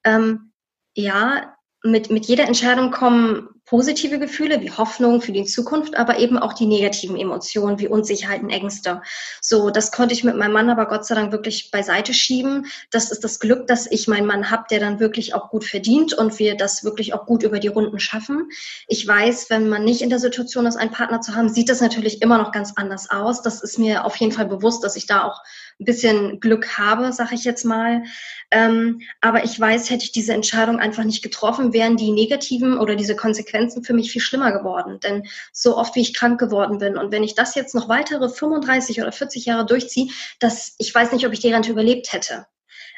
[0.03, 0.51] ähm,
[0.93, 6.37] ja, mit, mit jeder Entscheidung kommen positive Gefühle wie Hoffnung für die Zukunft, aber eben
[6.37, 9.01] auch die negativen Emotionen wie Unsicherheiten, Ängste.
[9.41, 12.67] So, das konnte ich mit meinem Mann aber Gott sei Dank wirklich beiseite schieben.
[12.91, 16.13] Das ist das Glück, dass ich meinen Mann habe, der dann wirklich auch gut verdient
[16.13, 18.49] und wir das wirklich auch gut über die Runden schaffen.
[18.87, 21.81] Ich weiß, wenn man nicht in der Situation ist, einen Partner zu haben, sieht das
[21.81, 23.41] natürlich immer noch ganz anders aus.
[23.41, 25.41] Das ist mir auf jeden Fall bewusst, dass ich da auch
[25.79, 28.03] ein bisschen Glück habe, sage ich jetzt mal.
[28.49, 32.95] Ähm, aber ich weiß, hätte ich diese Entscheidung einfach nicht getroffen, wären die negativen oder
[32.95, 34.99] diese Konsequenzen für mich viel schlimmer geworden.
[35.01, 38.29] Denn so oft, wie ich krank geworden bin und wenn ich das jetzt noch weitere
[38.29, 42.45] 35 oder 40 Jahre durchziehe, dass ich weiß nicht, ob ich die Rente überlebt hätte.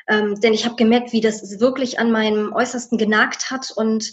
[0.08, 4.12] Ähm, denn ich habe gemerkt, wie das wirklich an meinem Äußersten genagt hat und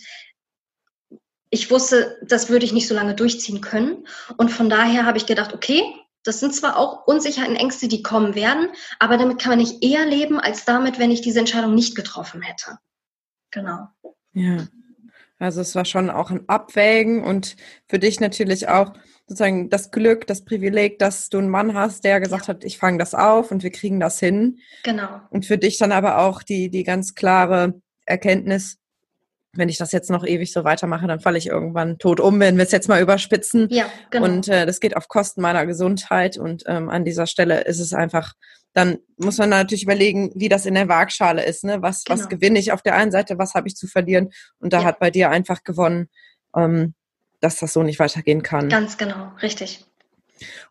[1.51, 4.07] ich wusste, das würde ich nicht so lange durchziehen können.
[4.37, 5.83] Und von daher habe ich gedacht, okay,
[6.25, 10.05] das sind zwar auch Unsicherheiten, Ängste, die kommen werden, aber damit kann man nicht eher
[10.05, 12.79] leben, als damit, wenn ich diese Entscheidung nicht getroffen hätte.
[13.53, 13.89] Genau.
[14.33, 14.67] Ja.
[15.38, 17.57] Also es war schon auch ein Abwägen und
[17.88, 18.92] für dich natürlich auch
[19.27, 22.99] sozusagen das Glück, das Privileg, dass du einen Mann hast, der gesagt hat, ich fange
[22.99, 24.59] das auf und wir kriegen das hin.
[24.85, 25.20] Genau.
[25.31, 28.79] Und für dich dann aber auch die, die ganz klare Erkenntnis,
[29.53, 32.57] wenn ich das jetzt noch ewig so weitermache, dann falle ich irgendwann tot um, wenn
[32.57, 33.68] wir es jetzt mal überspitzen.
[33.70, 34.27] Ja, genau.
[34.27, 36.38] Und äh, das geht auf Kosten meiner Gesundheit.
[36.38, 38.35] Und ähm, an dieser Stelle ist es einfach,
[38.77, 41.65] dann muss man natürlich überlegen, wie das in der Waagschale ist.
[41.65, 41.81] Ne?
[41.81, 42.19] Was, genau.
[42.19, 44.35] was gewinne ich auf der einen Seite, was habe ich zu verlieren?
[44.59, 44.85] Und da ja.
[44.85, 46.11] hat bei dir einfach gewonnen,
[46.55, 46.93] ähm,
[47.41, 48.69] dass das so nicht weitergehen kann.
[48.69, 49.87] Ganz genau, richtig.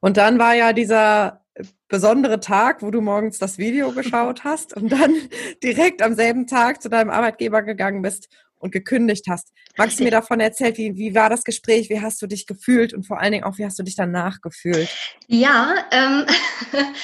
[0.02, 1.42] Und dann war ja dieser
[1.88, 5.16] besondere Tag, wo du morgens das Video geschaut hast und dann
[5.64, 9.52] direkt am selben Tag zu deinem Arbeitgeber gegangen bist und gekündigt hast.
[9.78, 12.94] Magst du mir davon erzählen, wie, wie war das Gespräch, wie hast du dich gefühlt
[12.94, 14.96] und vor allen Dingen auch, wie hast du dich danach gefühlt?
[15.26, 16.28] Ja, ähm,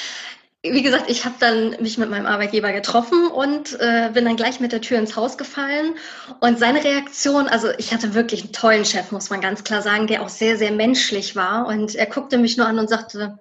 [0.63, 4.59] wie gesagt, ich habe dann mich mit meinem Arbeitgeber getroffen und äh, bin dann gleich
[4.59, 5.95] mit der Tür ins Haus gefallen.
[6.39, 10.05] Und seine Reaktion, also ich hatte wirklich einen tollen Chef, muss man ganz klar sagen,
[10.05, 11.65] der auch sehr, sehr menschlich war.
[11.65, 13.39] Und er guckte mich nur an und sagte,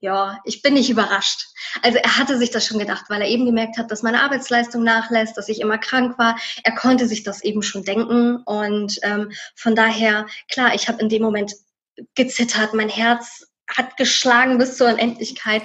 [0.00, 1.46] ja, ich bin nicht überrascht.
[1.82, 4.82] Also er hatte sich das schon gedacht, weil er eben gemerkt hat, dass meine Arbeitsleistung
[4.82, 6.36] nachlässt, dass ich immer krank war.
[6.64, 8.38] Er konnte sich das eben schon denken.
[8.46, 11.52] Und ähm, von daher, klar, ich habe in dem Moment
[12.14, 15.62] gezittert, mein Herz hat geschlagen bis zur Unendlichkeit.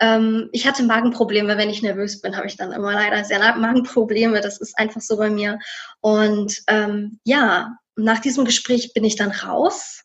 [0.00, 4.40] Ähm, ich hatte Magenprobleme, wenn ich nervös bin, habe ich dann immer leider sehr Magenprobleme.
[4.40, 5.58] Das ist einfach so bei mir.
[6.00, 10.04] Und ähm, ja, nach diesem Gespräch bin ich dann raus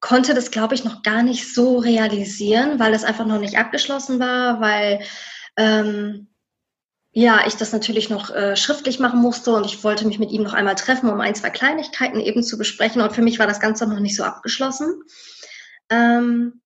[0.00, 4.20] konnte das, glaube ich, noch gar nicht so realisieren, weil es einfach noch nicht abgeschlossen
[4.20, 5.00] war, weil
[5.56, 6.28] ähm,
[7.12, 10.42] ja, ich das natürlich noch äh, schriftlich machen musste und ich wollte mich mit ihm
[10.42, 13.00] noch einmal treffen, um ein, zwei Kleinigkeiten eben zu besprechen.
[13.00, 15.02] Und für mich war das Ganze noch nicht so abgeschlossen.
[15.90, 16.60] Ähm,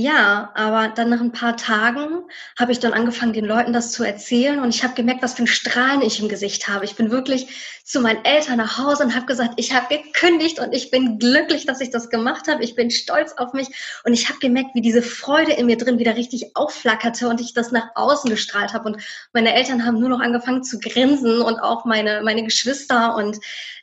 [0.00, 2.22] ja, aber dann nach ein paar Tagen
[2.56, 5.42] habe ich dann angefangen, den Leuten das zu erzählen und ich habe gemerkt, was für
[5.42, 6.84] ein Strahlen ich im Gesicht habe.
[6.84, 10.72] Ich bin wirklich zu meinen Eltern nach Hause und habe gesagt, ich habe gekündigt und
[10.72, 12.62] ich bin glücklich, dass ich das gemacht habe.
[12.62, 13.66] Ich bin stolz auf mich
[14.04, 17.52] und ich habe gemerkt, wie diese Freude in mir drin wieder richtig aufflackerte und ich
[17.52, 21.58] das nach außen gestrahlt habe und meine Eltern haben nur noch angefangen zu grinsen und
[21.58, 23.38] auch meine meine Geschwister und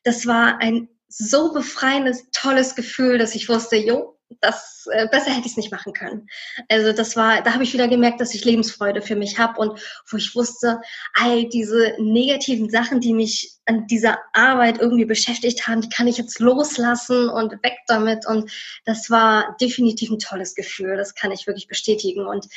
[0.05, 5.45] das war ein so befreiendes, tolles Gefühl, dass ich wusste, jo, das äh, besser hätte
[5.45, 6.27] ich es nicht machen können.
[6.69, 9.79] Also das war, da habe ich wieder gemerkt, dass ich Lebensfreude für mich habe und
[10.09, 10.81] wo ich wusste,
[11.13, 16.17] all diese negativen Sachen, die mich an dieser Arbeit irgendwie beschäftigt haben, die kann ich
[16.17, 18.27] jetzt loslassen und weg damit.
[18.27, 18.51] Und
[18.85, 20.97] das war definitiv ein tolles Gefühl.
[20.97, 22.25] Das kann ich wirklich bestätigen.
[22.27, 22.47] Und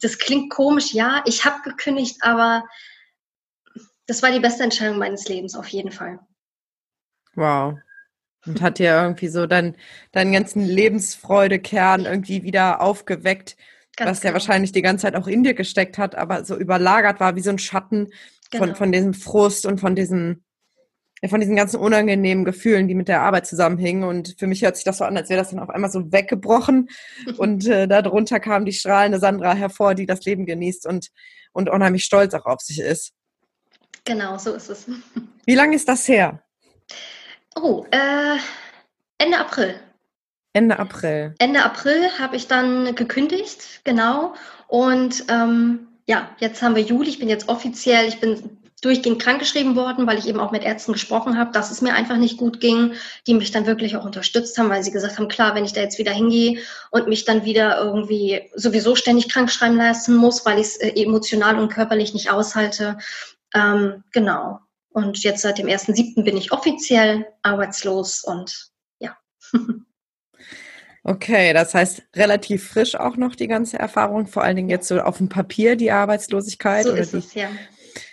[0.00, 2.64] das klingt komisch, ja, ich habe gekündigt, aber
[4.06, 6.18] das war die beste Entscheidung meines Lebens auf jeden Fall.
[7.34, 7.78] Wow.
[8.46, 9.74] Und hat dir irgendwie so dein,
[10.12, 13.56] deinen ganzen Lebensfreudekern irgendwie wieder aufgeweckt,
[13.96, 14.30] Ganz was genau.
[14.30, 17.40] ja wahrscheinlich die ganze Zeit auch in dir gesteckt hat, aber so überlagert war wie
[17.40, 18.08] so ein Schatten
[18.50, 18.66] genau.
[18.66, 20.42] von, von diesem Frust und von diesem,
[21.22, 24.02] ja, von diesen ganzen unangenehmen Gefühlen, die mit der Arbeit zusammenhingen.
[24.02, 26.12] Und für mich hört sich das so an, als wäre das dann auf einmal so
[26.12, 26.88] weggebrochen.
[27.36, 31.10] und äh, darunter kam die strahlende Sandra hervor, die das Leben genießt und,
[31.52, 33.12] und unheimlich stolz auch auf sich ist.
[34.04, 34.86] Genau, so ist es.
[35.46, 36.42] Wie lange ist das her?
[37.56, 38.36] Oh, äh,
[39.18, 39.74] Ende April.
[40.52, 41.34] Ende April.
[41.38, 44.34] Ende April habe ich dann gekündigt, genau.
[44.68, 47.08] Und ähm, ja, jetzt haben wir Juli.
[47.08, 50.92] Ich bin jetzt offiziell, ich bin durchgehend krankgeschrieben worden, weil ich eben auch mit Ärzten
[50.92, 52.92] gesprochen habe, dass es mir einfach nicht gut ging,
[53.26, 55.80] die mich dann wirklich auch unterstützt haben, weil sie gesagt haben, klar, wenn ich da
[55.80, 56.58] jetzt wieder hingehe
[56.90, 61.02] und mich dann wieder irgendwie sowieso ständig krank schreiben lassen muss, weil ich es äh,
[61.02, 62.98] emotional und körperlich nicht aushalte.
[63.54, 64.60] Ähm, genau.
[64.94, 66.22] Und jetzt seit dem 1.7.
[66.22, 69.16] bin ich offiziell arbeitslos und ja.
[71.02, 75.00] Okay, das heißt relativ frisch auch noch die ganze Erfahrung, vor allen Dingen jetzt so
[75.00, 76.84] auf dem Papier die Arbeitslosigkeit.
[76.84, 77.48] So oder ist die, es, ja.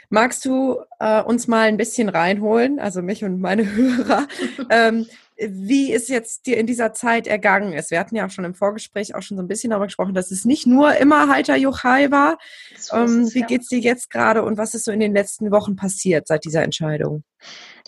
[0.09, 4.27] Magst du äh, uns mal ein bisschen reinholen, also mich und meine Hörer,
[4.71, 5.07] ähm,
[5.49, 7.91] wie es jetzt dir in dieser Zeit ergangen ist.
[7.91, 10.31] Wir hatten ja auch schon im Vorgespräch auch schon so ein bisschen darüber gesprochen, dass
[10.31, 12.37] es nicht nur immer heiter Juchai war.
[12.77, 13.47] So ähm, es, wie ja.
[13.47, 16.63] geht's dir jetzt gerade und was ist so in den letzten Wochen passiert seit dieser
[16.63, 17.23] Entscheidung?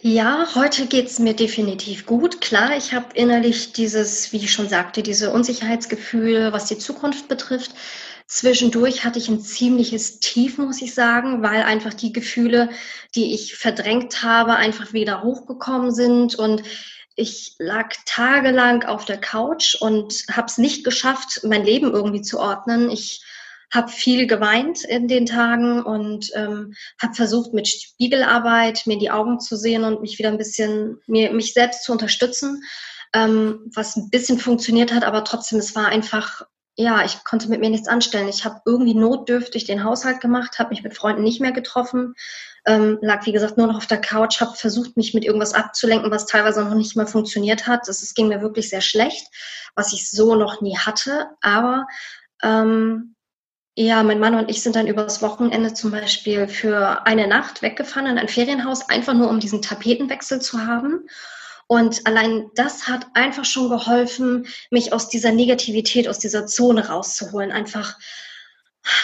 [0.01, 2.41] Ja, heute geht's mir definitiv gut.
[2.41, 7.71] Klar, ich habe innerlich dieses, wie ich schon sagte, diese Unsicherheitsgefühl, was die Zukunft betrifft.
[8.27, 12.69] Zwischendurch hatte ich ein ziemliches Tief, muss ich sagen, weil einfach die Gefühle,
[13.15, 16.63] die ich verdrängt habe, einfach wieder hochgekommen sind und
[17.15, 22.39] ich lag tagelang auf der Couch und habe es nicht geschafft, mein Leben irgendwie zu
[22.39, 22.89] ordnen.
[22.89, 23.23] Ich
[23.71, 29.39] habe viel geweint in den Tagen und ähm, habe versucht, mit Spiegelarbeit mir die Augen
[29.39, 32.63] zu sehen und mich wieder ein bisschen, mir, mich selbst zu unterstützen,
[33.13, 36.43] ähm, was ein bisschen funktioniert hat, aber trotzdem, es war einfach,
[36.75, 38.27] ja, ich konnte mit mir nichts anstellen.
[38.27, 42.15] Ich habe irgendwie notdürftig den Haushalt gemacht, habe mich mit Freunden nicht mehr getroffen,
[42.65, 46.09] ähm, lag, wie gesagt, nur noch auf der Couch, habe versucht, mich mit irgendwas abzulenken,
[46.11, 47.87] was teilweise noch nicht mal funktioniert hat.
[47.87, 49.27] Das, das ging mir wirklich sehr schlecht,
[49.75, 51.27] was ich so noch nie hatte.
[51.41, 51.85] Aber
[52.41, 53.15] ähm,
[53.75, 58.07] ja, mein Mann und ich sind dann übers Wochenende zum Beispiel für eine Nacht weggefahren
[58.09, 61.07] in ein Ferienhaus, einfach nur um diesen Tapetenwechsel zu haben.
[61.67, 67.51] Und allein das hat einfach schon geholfen, mich aus dieser Negativität, aus dieser Zone rauszuholen.
[67.51, 67.97] Einfach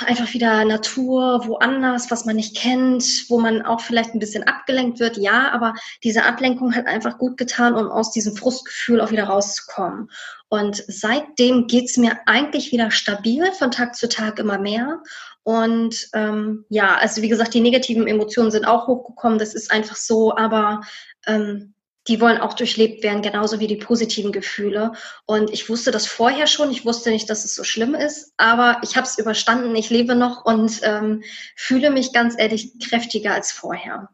[0.06, 5.00] einfach wieder Natur, woanders, was man nicht kennt, wo man auch vielleicht ein bisschen abgelenkt
[5.00, 9.26] wird, ja, aber diese Ablenkung hat einfach gut getan, um aus diesem Frustgefühl auch wieder
[9.26, 10.12] rauszukommen.
[10.50, 15.02] Und seitdem geht's mir eigentlich wieder stabil, von Tag zu Tag immer mehr.
[15.43, 19.95] Und ähm, ja, also wie gesagt, die negativen Emotionen sind auch hochgekommen, das ist einfach
[19.95, 20.82] so, aber
[21.26, 21.74] ähm,
[22.10, 24.93] die wollen auch durchlebt werden, genauso wie die positiven Gefühle.
[25.26, 26.72] Und ich wusste das vorher schon.
[26.72, 29.76] Ich wusste nicht, dass es so schlimm ist, aber ich habe es überstanden.
[29.76, 31.24] Ich lebe noch und ähm,
[31.56, 34.10] fühle mich ganz ehrlich kräftiger als vorher.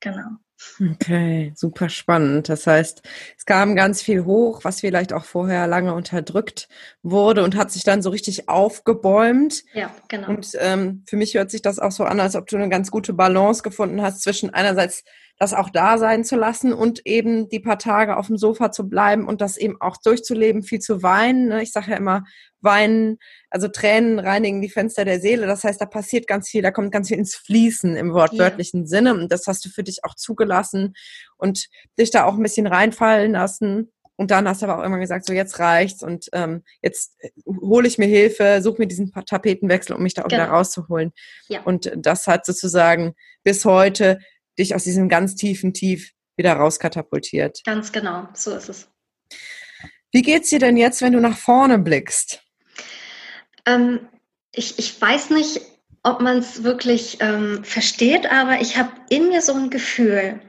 [0.00, 0.38] Genau.
[0.80, 2.48] Okay, super spannend.
[2.48, 3.02] Das heißt,
[3.36, 6.68] es kam ganz viel hoch, was vielleicht auch vorher lange unterdrückt
[7.02, 9.64] wurde und hat sich dann so richtig aufgebäumt.
[9.74, 10.28] Ja, genau.
[10.28, 12.90] Und ähm, für mich hört sich das auch so an, als ob du eine ganz
[12.90, 15.04] gute Balance gefunden hast zwischen einerseits
[15.38, 18.88] das auch da sein zu lassen und eben die paar Tage auf dem Sofa zu
[18.88, 21.48] bleiben und das eben auch durchzuleben, viel zu weinen.
[21.48, 21.62] Ne?
[21.62, 22.24] Ich sage ja immer,
[22.60, 23.18] weinen,
[23.50, 25.46] also Tränen reinigen die Fenster der Seele.
[25.46, 28.86] Das heißt, da passiert ganz viel, da kommt ganz viel ins Fließen im wortwörtlichen ja.
[28.86, 29.14] Sinne.
[29.14, 30.94] Und das hast du für dich auch zugelassen
[31.36, 31.66] und
[31.98, 33.92] dich da auch ein bisschen reinfallen lassen.
[34.16, 37.30] Und dann hast du aber auch immer gesagt, so jetzt reicht's und ähm, jetzt äh,
[37.46, 40.44] hole ich mir Hilfe, suche mir diesen Tapetenwechsel, um mich da auch genau.
[40.44, 41.12] wieder rauszuholen.
[41.48, 41.62] Ja.
[41.62, 44.20] Und das hat sozusagen bis heute
[44.58, 47.62] dich aus diesem ganz tiefen Tief wieder rauskatapultiert.
[47.64, 48.88] Ganz genau, so ist es.
[50.12, 52.42] Wie geht's dir denn jetzt, wenn du nach vorne blickst?
[53.66, 54.00] Ähm,
[54.52, 55.60] ich, ich weiß nicht,
[56.02, 60.40] ob man es wirklich ähm, versteht, aber ich habe in mir so ein Gefühl.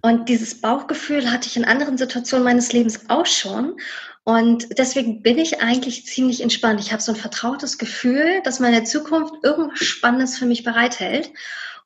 [0.00, 3.76] Und dieses Bauchgefühl hatte ich in anderen Situationen meines Lebens auch schon.
[4.24, 6.80] Und deswegen bin ich eigentlich ziemlich entspannt.
[6.80, 11.32] Ich habe so ein vertrautes Gefühl, dass meine Zukunft irgendwas Spannendes für mich bereithält.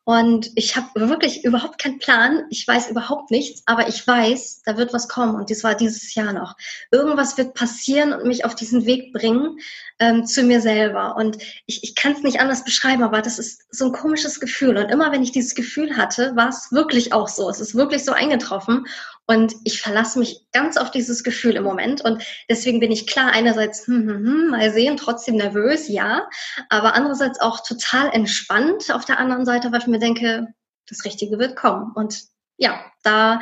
[0.09, 2.45] Und ich habe wirklich überhaupt keinen Plan.
[2.49, 5.35] Ich weiß überhaupt nichts, aber ich weiß, da wird was kommen.
[5.35, 6.55] Und das war dieses Jahr noch.
[6.93, 9.59] Irgendwas wird passieren und mich auf diesen Weg bringen
[9.99, 11.17] ähm, zu mir selber.
[11.17, 14.77] Und ich, ich kann es nicht anders beschreiben, aber das ist so ein komisches Gefühl.
[14.77, 17.51] Und immer wenn ich dieses Gefühl hatte, war es wirklich auch so.
[17.51, 18.87] Es ist wirklich so eingetroffen.
[19.27, 22.01] Und ich verlasse mich ganz auf dieses Gefühl im Moment.
[22.01, 26.29] Und deswegen bin ich klar, einerseits, hm, hm, hm, mal sehen, trotzdem nervös, ja.
[26.69, 30.47] Aber andererseits auch total entspannt auf der anderen Seite, weil ich mir denke,
[30.89, 31.93] das Richtige wird kommen.
[31.95, 32.23] Und
[32.57, 33.41] ja, da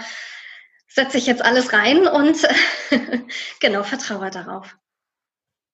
[0.88, 2.38] setze ich jetzt alles rein und
[3.60, 4.76] genau, vertraue darauf.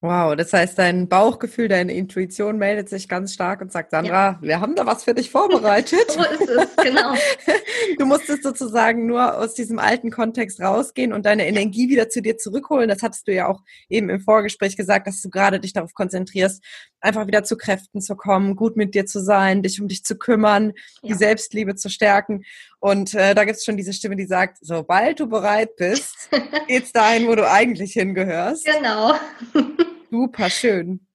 [0.02, 4.38] Wow, das heißt, dein Bauchgefühl, deine Intuition meldet sich ganz stark und sagt, Sandra, ja.
[4.40, 6.00] wir haben da was für dich vorbereitet.
[6.08, 7.14] so ist es, genau.
[7.98, 12.38] Du musstest sozusagen nur aus diesem alten Kontext rausgehen und deine Energie wieder zu dir
[12.38, 12.88] zurückholen.
[12.88, 13.60] Das hattest du ja auch
[13.90, 16.62] eben im Vorgespräch gesagt, dass du gerade dich darauf konzentrierst,
[17.00, 20.16] einfach wieder zu Kräften zu kommen, gut mit dir zu sein, dich um dich zu
[20.16, 21.08] kümmern, ja.
[21.08, 22.44] die Selbstliebe zu stärken.
[22.78, 26.30] Und äh, da gibt es schon diese Stimme, die sagt, sobald du bereit bist,
[26.68, 28.64] geht's dahin, wo du eigentlich hingehörst.
[28.64, 29.14] Genau.
[30.10, 31.06] Super schön.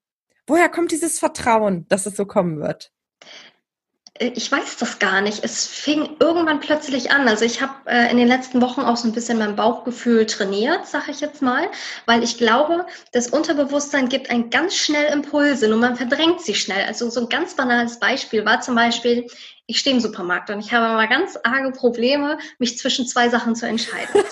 [0.48, 2.94] Woher kommt dieses Vertrauen, dass es so kommen wird?
[4.16, 5.44] Äh, ich weiß das gar nicht.
[5.44, 7.28] Es fing irgendwann plötzlich an.
[7.28, 10.88] Also ich habe äh, in den letzten Wochen auch so ein bisschen mein Bauchgefühl trainiert,
[10.88, 11.70] sage ich jetzt mal,
[12.06, 16.86] weil ich glaube, das Unterbewusstsein gibt einen ganz schnell Impulse und man verdrängt sie schnell.
[16.86, 19.28] Also so ein ganz banales Beispiel war zum Beispiel,
[19.68, 23.56] ich stehe im Supermarkt und ich habe mal ganz arge Probleme, mich zwischen zwei Sachen
[23.56, 24.14] zu entscheiden.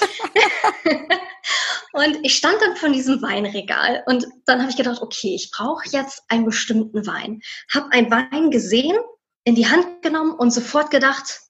[1.93, 5.89] und ich stand dann von diesem Weinregal und dann habe ich gedacht, okay, ich brauche
[5.89, 7.41] jetzt einen bestimmten Wein.
[7.73, 8.95] Habe einen Wein gesehen,
[9.43, 11.41] in die Hand genommen und sofort gedacht,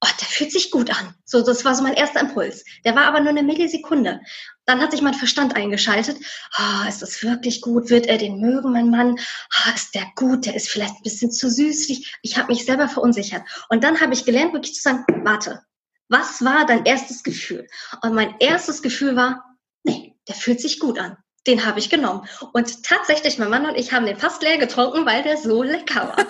[0.00, 1.14] oh, der fühlt sich gut an.
[1.24, 2.64] So, das war so mein erster Impuls.
[2.84, 4.20] Der war aber nur eine Millisekunde.
[4.66, 6.16] Dann hat sich mein Verstand eingeschaltet.
[6.58, 7.90] Oh, ist das wirklich gut?
[7.90, 9.16] Wird er den mögen, mein Mann?
[9.18, 10.46] Oh, ist der gut?
[10.46, 12.16] Der ist vielleicht ein bisschen zu süßlich.
[12.22, 13.42] Ich habe mich selber verunsichert.
[13.68, 15.62] Und dann habe ich gelernt, wirklich zu sagen, warte,
[16.08, 17.66] was war dein erstes Gefühl?
[18.02, 19.44] Und mein erstes Gefühl war,
[19.82, 21.16] nee, der fühlt sich gut an.
[21.46, 22.26] Den habe ich genommen.
[22.52, 26.08] Und tatsächlich, mein Mann und ich haben den fast leer getrunken, weil der so lecker
[26.08, 26.26] war.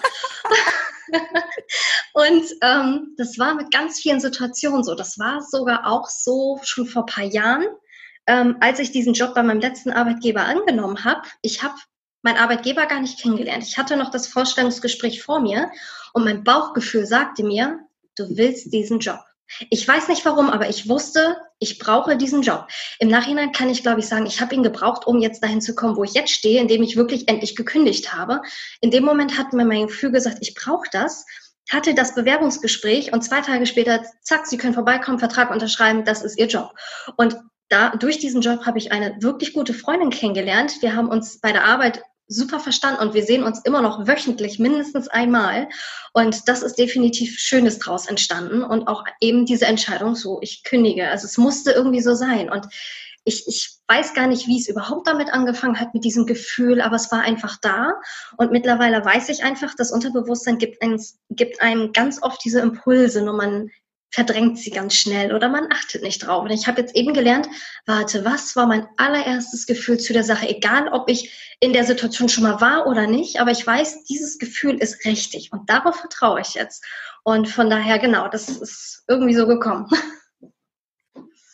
[2.27, 4.95] und ähm, das war mit ganz vielen Situationen so.
[4.95, 7.67] Das war sogar auch so schon vor paar Jahren,
[8.27, 11.23] ähm, als ich diesen Job bei meinem letzten Arbeitgeber angenommen habe.
[11.43, 11.75] Ich habe
[12.23, 13.65] meinen Arbeitgeber gar nicht kennengelernt.
[13.65, 15.71] Ich hatte noch das Vorstellungsgespräch vor mir
[16.13, 17.81] und mein Bauchgefühl sagte mir,
[18.17, 19.21] du willst diesen Job.
[19.71, 22.69] Ich weiß nicht warum, aber ich wusste, ich brauche diesen Job.
[22.99, 25.75] Im Nachhinein kann ich, glaube ich, sagen, ich habe ihn gebraucht, um jetzt dahin zu
[25.75, 28.43] kommen, wo ich jetzt stehe, indem ich wirklich endlich gekündigt habe.
[28.81, 31.25] In dem Moment hat mir mein Gefühl gesagt, ich brauche das,
[31.71, 36.39] hatte das Bewerbungsgespräch und zwei Tage später, zack, Sie können vorbeikommen, Vertrag unterschreiben, das ist
[36.39, 36.75] Ihr Job.
[37.17, 37.37] Und
[37.69, 40.83] da, durch diesen Job habe ich eine wirklich gute Freundin kennengelernt.
[40.83, 44.59] Wir haben uns bei der Arbeit super verstanden und wir sehen uns immer noch wöchentlich
[44.59, 45.69] mindestens einmal.
[46.13, 51.09] Und das ist definitiv Schönes draus entstanden und auch eben diese Entscheidung so, ich kündige.
[51.09, 52.51] Also es musste irgendwie so sein.
[52.51, 52.67] Und
[53.25, 56.97] ich, ich weiß gar nicht, wie es überhaupt damit angefangen hat, mit diesem Gefühl, aber
[56.97, 57.95] es war einfach da.
[58.37, 63.23] Und mittlerweile weiß ich einfach, das Unterbewusstsein gibt, einem, gibt einem ganz oft diese Impulse,
[63.23, 63.71] nur man
[64.15, 66.45] verdrängt sie ganz schnell oder man achtet nicht drauf.
[66.45, 67.49] Und ich habe jetzt eben gelernt,
[67.85, 70.49] warte, was war mein allererstes Gefühl zu der Sache?
[70.49, 74.39] Egal, ob ich in der Situation schon mal war oder nicht, aber ich weiß, dieses
[74.39, 76.85] Gefühl ist richtig und darauf vertraue ich jetzt.
[77.25, 79.89] Und von daher, genau, das ist irgendwie so gekommen.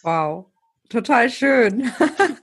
[0.03, 0.50] Wow.
[0.91, 1.89] Total schön.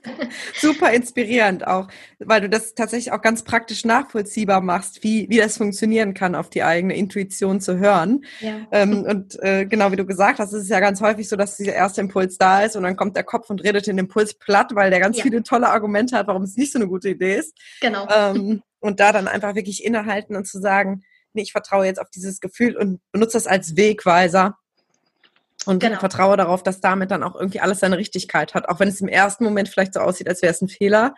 [0.58, 1.86] Super inspirierend auch,
[2.18, 6.48] weil du das tatsächlich auch ganz praktisch nachvollziehbar machst, wie, wie das funktionieren kann, auf
[6.48, 8.24] die eigene Intuition zu hören.
[8.40, 8.66] Ja.
[8.72, 11.58] Ähm, und äh, genau wie du gesagt hast, ist es ja ganz häufig so, dass
[11.58, 14.74] dieser erste Impuls da ist und dann kommt der Kopf und redet den Impuls platt,
[14.74, 15.24] weil der ganz ja.
[15.24, 17.54] viele tolle Argumente hat, warum es nicht so eine gute Idee ist.
[17.82, 18.08] Genau.
[18.10, 21.02] Ähm, und da dann einfach wirklich innehalten und zu sagen,
[21.34, 24.56] nee, ich vertraue jetzt auf dieses Gefühl und benutze das als Wegweiser
[25.68, 25.98] und genau.
[25.98, 28.70] vertraue darauf, dass damit dann auch irgendwie alles seine Richtigkeit hat.
[28.70, 31.14] Auch wenn es im ersten Moment vielleicht so aussieht, als wäre es ein Fehler.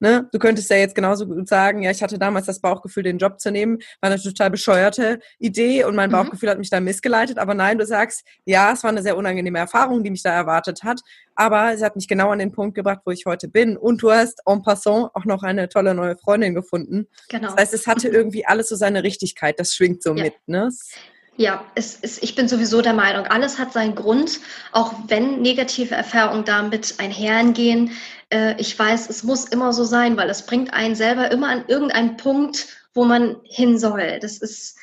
[0.00, 0.28] Ne?
[0.32, 3.40] Du könntest ja jetzt genauso gut sagen, ja, ich hatte damals das Bauchgefühl, den Job
[3.40, 6.14] zu nehmen, war eine total bescheuerte Idee und mein mhm.
[6.14, 7.38] Bauchgefühl hat mich da missgeleitet.
[7.38, 10.84] Aber nein, du sagst, ja, es war eine sehr unangenehme Erfahrung, die mich da erwartet
[10.84, 11.00] hat,
[11.34, 13.78] aber sie hat mich genau an den Punkt gebracht, wo ich heute bin.
[13.78, 17.06] Und du hast en passant auch noch eine tolle neue Freundin gefunden.
[17.30, 17.48] Genau.
[17.48, 20.24] Das heißt, es hatte irgendwie alles so seine Richtigkeit, das schwingt so ja.
[20.24, 20.34] mit.
[20.46, 20.70] Ne?
[21.36, 24.40] Ja, es ist, ich bin sowieso der Meinung, alles hat seinen Grund,
[24.72, 27.92] auch wenn negative Erfahrungen damit einhergehen.
[28.28, 31.64] Äh, ich weiß, es muss immer so sein, weil es bringt einen selber immer an
[31.68, 34.18] irgendeinen Punkt, wo man hin soll.
[34.20, 34.76] Das ist,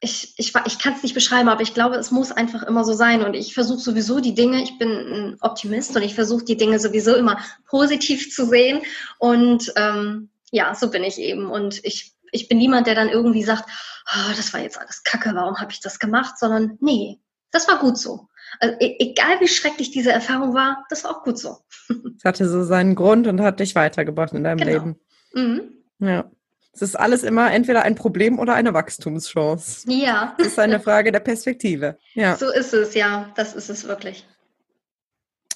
[0.00, 2.92] ich, ich, ich kann es nicht beschreiben, aber ich glaube, es muss einfach immer so
[2.92, 3.22] sein.
[3.22, 6.78] Und ich versuche sowieso die Dinge, ich bin ein Optimist und ich versuche die Dinge
[6.78, 8.82] sowieso immer positiv zu sehen.
[9.18, 11.50] Und ähm, ja, so bin ich eben.
[11.50, 13.68] Und ich ich bin niemand, der dann irgendwie sagt,
[14.14, 17.18] oh, das war jetzt alles Kacke, warum habe ich das gemacht, sondern nee,
[17.50, 18.28] das war gut so.
[18.58, 21.58] Also, e egal wie schrecklich diese Erfahrung war, das war auch gut so.
[22.16, 24.70] Es hatte so seinen Grund und hat dich weitergebracht in deinem genau.
[24.70, 25.00] Leben.
[25.32, 25.60] Mhm.
[26.00, 26.30] Ja.
[26.72, 29.90] Es ist alles immer entweder ein Problem oder eine Wachstumschance.
[29.90, 30.36] Ja.
[30.38, 31.98] Es ist eine Frage der Perspektive.
[32.14, 32.36] Ja.
[32.36, 33.32] So ist es, ja.
[33.36, 34.26] Das ist es wirklich.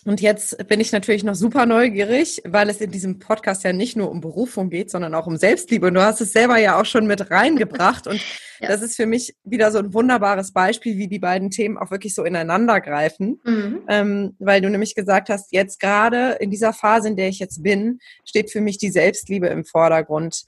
[0.05, 3.97] Und jetzt bin ich natürlich noch super neugierig, weil es in diesem Podcast ja nicht
[3.97, 5.87] nur um Berufung geht, sondern auch um Selbstliebe.
[5.87, 8.07] Und du hast es selber ja auch schon mit reingebracht.
[8.07, 8.21] Und
[8.61, 8.69] ja.
[8.69, 12.15] das ist für mich wieder so ein wunderbares Beispiel, wie die beiden Themen auch wirklich
[12.15, 13.41] so ineinander greifen.
[13.45, 13.81] Mhm.
[13.89, 17.63] Ähm, weil du nämlich gesagt hast, jetzt gerade in dieser Phase, in der ich jetzt
[17.63, 20.45] bin, steht für mich die Selbstliebe im Vordergrund.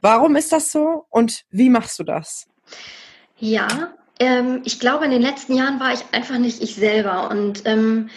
[0.00, 2.48] Warum ist das so und wie machst du das?
[3.38, 7.30] Ja, ähm, ich glaube, in den letzten Jahren war ich einfach nicht ich selber.
[7.30, 8.10] Und ähm,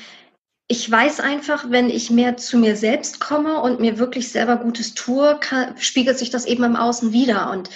[0.67, 4.93] ich weiß einfach, wenn ich mehr zu mir selbst komme und mir wirklich selber Gutes
[4.93, 7.51] tue, kann, spiegelt sich das eben im Außen wieder.
[7.51, 7.69] Und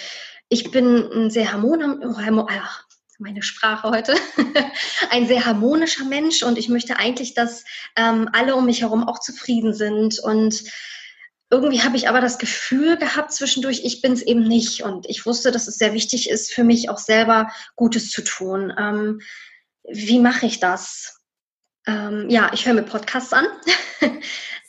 [0.48, 2.68] ich bin ein sehr harmonischer,
[3.18, 4.14] meine Sprache heute,
[5.10, 7.64] ein sehr harmonischer Mensch und ich möchte eigentlich, dass
[7.96, 10.64] ähm, alle um mich herum auch zufrieden sind und
[11.50, 14.82] irgendwie habe ich aber das Gefühl gehabt zwischendurch, ich bin es eben nicht.
[14.82, 18.72] Und ich wusste, dass es sehr wichtig ist, für mich auch selber Gutes zu tun.
[18.78, 19.20] Ähm,
[19.90, 21.17] wie mache ich das?
[21.88, 23.46] Ähm, ja, ich höre mir Podcasts an.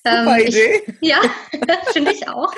[0.05, 0.83] ähm, Idee.
[0.87, 1.19] Ich, ja,
[1.93, 2.53] finde ich auch.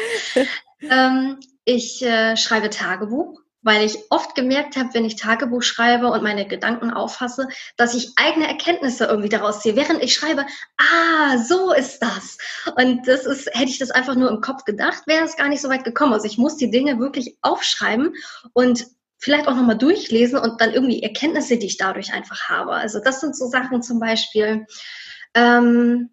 [0.82, 6.24] Ähm, ich äh, schreibe Tagebuch weil ich oft gemerkt habe, wenn ich Tagebuch schreibe und
[6.24, 7.47] meine Gedanken auffasse,
[7.78, 10.45] dass ich eigene Erkenntnisse irgendwie daraus ziehe, während ich schreibe,
[10.78, 12.38] ah, so ist das.
[12.76, 15.62] Und das ist, hätte ich das einfach nur im Kopf gedacht, wäre es gar nicht
[15.62, 16.14] so weit gekommen.
[16.14, 18.16] Also ich muss die Dinge wirklich aufschreiben
[18.53, 18.88] und
[19.22, 22.74] vielleicht auch nochmal durchlesen und dann irgendwie Erkenntnisse, die ich dadurch einfach habe.
[22.74, 24.65] Also das sind so Sachen zum Beispiel,
[25.36, 26.09] ähm,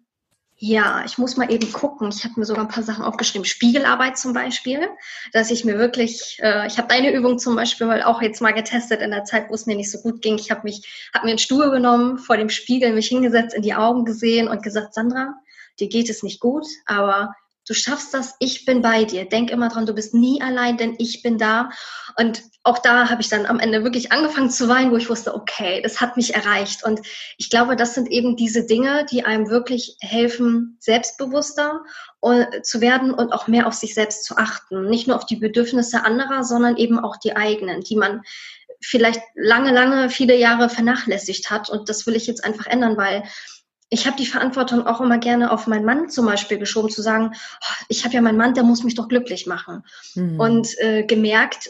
[0.61, 2.09] ja, ich muss mal eben gucken.
[2.09, 3.45] Ich habe mir sogar ein paar Sachen aufgeschrieben.
[3.45, 4.89] Spiegelarbeit zum Beispiel,
[5.31, 8.51] dass ich mir wirklich, äh, ich habe deine Übung zum Beispiel mal auch jetzt mal
[8.51, 10.35] getestet in der Zeit, wo es mir nicht so gut ging.
[10.35, 13.73] Ich habe mich, habe mir einen Stuhl genommen, vor dem Spiegel mich hingesetzt, in die
[13.73, 15.33] Augen gesehen und gesagt, Sandra,
[15.79, 17.33] dir geht es nicht gut, aber
[17.69, 19.25] Du schaffst das, ich bin bei dir.
[19.25, 21.69] Denk immer dran, du bist nie allein, denn ich bin da.
[22.17, 25.35] Und auch da habe ich dann am Ende wirklich angefangen zu weinen, wo ich wusste,
[25.35, 26.83] okay, das hat mich erreicht.
[26.83, 27.01] Und
[27.37, 31.81] ich glaube, das sind eben diese Dinge, die einem wirklich helfen, selbstbewusster
[32.23, 34.89] äh, zu werden und auch mehr auf sich selbst zu achten.
[34.89, 38.23] Nicht nur auf die Bedürfnisse anderer, sondern eben auch die eigenen, die man
[38.81, 41.69] vielleicht lange, lange, viele Jahre vernachlässigt hat.
[41.69, 43.25] Und das will ich jetzt einfach ändern, weil
[43.89, 47.31] ich habe die Verantwortung auch immer gerne auf meinen Mann zum Beispiel geschoben, zu sagen,
[47.33, 49.83] oh, ich habe ja meinen Mann, der muss mich doch glücklich machen.
[50.15, 50.39] Mhm.
[50.39, 51.69] Und äh, gemerkt,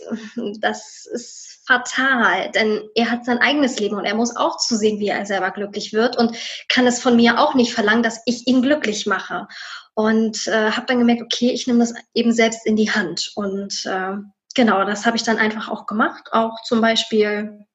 [0.59, 5.09] das ist fatal, denn er hat sein eigenes Leben und er muss auch zusehen, wie
[5.09, 6.35] er selber glücklich wird und
[6.67, 9.47] kann es von mir auch nicht verlangen, dass ich ihn glücklich mache.
[9.93, 13.31] Und äh, habe dann gemerkt, okay, ich nehme das eben selbst in die Hand.
[13.35, 14.13] Und äh,
[14.55, 16.29] genau, das habe ich dann einfach auch gemacht.
[16.31, 17.65] Auch zum Beispiel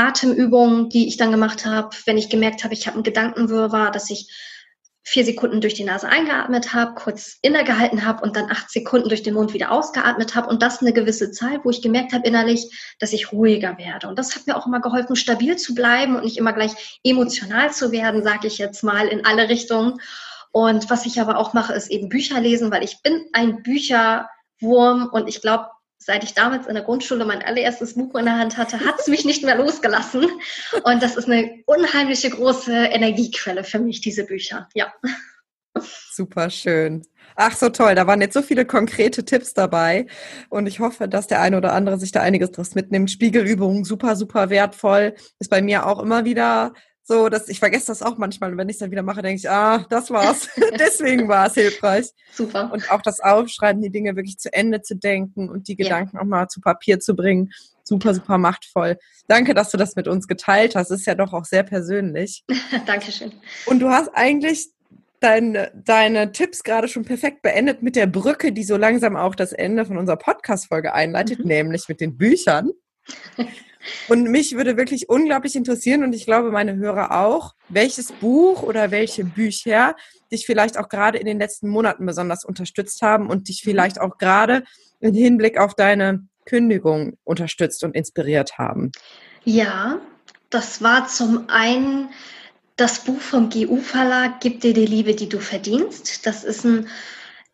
[0.00, 4.08] Atemübungen, die ich dann gemacht habe, wenn ich gemerkt habe, ich habe einen Gedankenwirrwarr, dass
[4.10, 4.28] ich
[5.02, 9.22] vier Sekunden durch die Nase eingeatmet habe, kurz innegehalten habe und dann acht Sekunden durch
[9.22, 12.94] den Mund wieder ausgeatmet habe und das eine gewisse Zeit, wo ich gemerkt habe innerlich,
[12.98, 14.08] dass ich ruhiger werde.
[14.08, 17.72] Und das hat mir auch immer geholfen, stabil zu bleiben und nicht immer gleich emotional
[17.72, 20.00] zu werden, sage ich jetzt mal in alle Richtungen.
[20.52, 25.08] Und was ich aber auch mache, ist eben Bücher lesen, weil ich bin ein Bücherwurm
[25.12, 25.66] und ich glaube,
[26.02, 29.06] seit ich damals in der Grundschule mein allererstes Buch in der Hand hatte, hat es
[29.06, 30.26] mich nicht mehr losgelassen.
[30.82, 34.68] Und das ist eine unheimliche große Energiequelle für mich, diese Bücher.
[34.74, 34.92] Ja.
[36.10, 37.02] Super schön.
[37.36, 37.94] Ach, so toll.
[37.94, 40.06] Da waren jetzt so viele konkrete Tipps dabei.
[40.48, 43.10] Und ich hoffe, dass der eine oder andere sich da einiges draus mitnimmt.
[43.10, 45.14] Spiegelübungen, super, super wertvoll.
[45.38, 46.72] Ist bei mir auch immer wieder
[47.10, 48.52] so, dass ich vergesse das auch manchmal.
[48.52, 50.48] Und wenn ich es dann wieder mache, denke ich, ah, das war's.
[50.78, 52.06] Deswegen war es hilfreich.
[52.32, 52.70] Super.
[52.72, 56.22] Und auch das Aufschreiben, die Dinge wirklich zu Ende zu denken und die Gedanken ja.
[56.22, 57.50] auch mal zu Papier zu bringen.
[57.82, 58.96] Super, super machtvoll.
[59.26, 60.92] Danke, dass du das mit uns geteilt hast.
[60.92, 62.44] Ist ja doch auch sehr persönlich.
[62.86, 63.32] Dankeschön.
[63.66, 64.68] Und du hast eigentlich
[65.18, 69.52] deine, deine Tipps gerade schon perfekt beendet mit der Brücke, die so langsam auch das
[69.52, 71.46] Ende von unserer Podcast-Folge einleitet, mhm.
[71.46, 72.70] nämlich mit den Büchern.
[74.08, 78.90] Und mich würde wirklich unglaublich interessieren und ich glaube meine Hörer auch, welches Buch oder
[78.90, 79.96] welche Bücher
[80.30, 84.18] dich vielleicht auch gerade in den letzten Monaten besonders unterstützt haben und dich vielleicht auch
[84.18, 84.64] gerade
[85.00, 88.92] im Hinblick auf deine Kündigung unterstützt und inspiriert haben.
[89.44, 90.00] Ja,
[90.50, 92.10] das war zum einen
[92.76, 96.26] das Buch vom GU Verlag Gib dir die Liebe, die du verdienst.
[96.26, 96.88] Das ist ein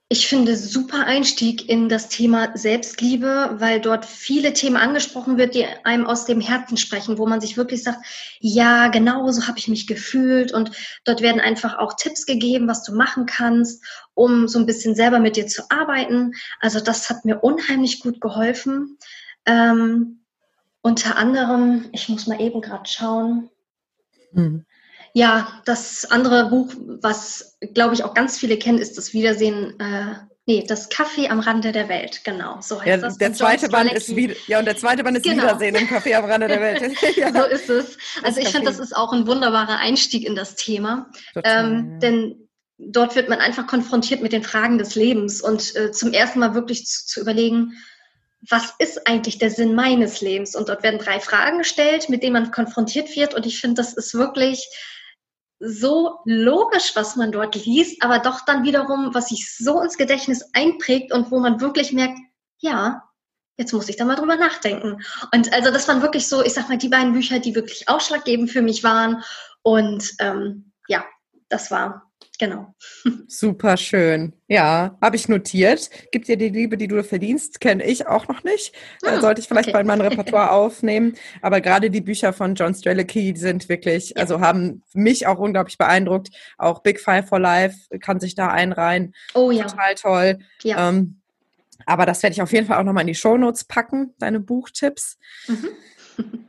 [0.08, 5.66] Ich finde super Einstieg in das Thema Selbstliebe, weil dort viele Themen angesprochen wird, die
[5.82, 8.06] einem aus dem Herzen sprechen, wo man sich wirklich sagt,
[8.38, 10.70] ja, genau so habe ich mich gefühlt und
[11.04, 13.84] dort werden einfach auch Tipps gegeben, was du machen kannst,
[14.14, 16.34] um so ein bisschen selber mit dir zu arbeiten.
[16.60, 18.98] Also das hat mir unheimlich gut geholfen.
[19.44, 20.20] Ähm,
[20.82, 23.50] unter anderem, ich muss mal eben gerade schauen.
[24.30, 24.66] Mhm.
[25.16, 29.80] Ja, das andere Buch, was glaube ich auch ganz viele kennen, ist das Wiedersehen.
[29.80, 32.60] Äh, nee, das Kaffee am Rande der Welt, genau.
[32.60, 33.16] So heißt ja, das.
[33.16, 35.44] Der zweite Band ist wieder, ja, und der zweite Band ist genau.
[35.44, 36.92] Wiedersehen im Kaffee am Rande der Welt.
[37.16, 37.32] ja.
[37.32, 37.96] So ist es.
[38.22, 41.10] Also ich finde, das ist auch ein wunderbarer Einstieg in das Thema.
[41.32, 41.98] Total, ähm, ja.
[42.00, 46.40] Denn dort wird man einfach konfrontiert mit den Fragen des Lebens und äh, zum ersten
[46.40, 47.72] Mal wirklich zu, zu überlegen,
[48.50, 50.54] was ist eigentlich der Sinn meines Lebens?
[50.54, 53.32] Und dort werden drei Fragen gestellt, mit denen man konfrontiert wird.
[53.32, 54.68] Und ich finde, das ist wirklich
[55.58, 60.44] so logisch, was man dort liest, aber doch dann wiederum, was sich so ins Gedächtnis
[60.52, 62.18] einprägt und wo man wirklich merkt,
[62.58, 63.02] ja,
[63.56, 65.02] jetzt muss ich da mal drüber nachdenken.
[65.32, 68.50] Und also das waren wirklich so, ich sag mal, die beiden Bücher, die wirklich ausschlaggebend
[68.50, 69.22] für mich waren.
[69.62, 71.04] Und ähm, ja,
[71.48, 72.05] das war
[72.38, 72.74] Genau.
[73.28, 74.34] Super schön.
[74.46, 75.90] Ja, habe ich notiert.
[76.12, 78.74] Gibt dir die Liebe, die du verdienst, kenne ich auch noch nicht.
[79.04, 79.74] Ah, sollte ich vielleicht okay.
[79.74, 81.14] mal in mein Repertoire aufnehmen.
[81.40, 84.16] Aber gerade die Bücher von John Strelicky sind wirklich, ja.
[84.16, 86.30] also haben mich auch unglaublich beeindruckt.
[86.58, 89.14] Auch Big Five for Life kann sich da einreihen.
[89.34, 89.64] Oh ja.
[89.64, 90.38] Total toll.
[90.62, 90.90] Ja.
[90.90, 91.20] Ähm,
[91.86, 95.18] aber das werde ich auf jeden Fall auch nochmal in die Shownotes packen, deine Buchtipps.
[95.46, 95.68] Mhm.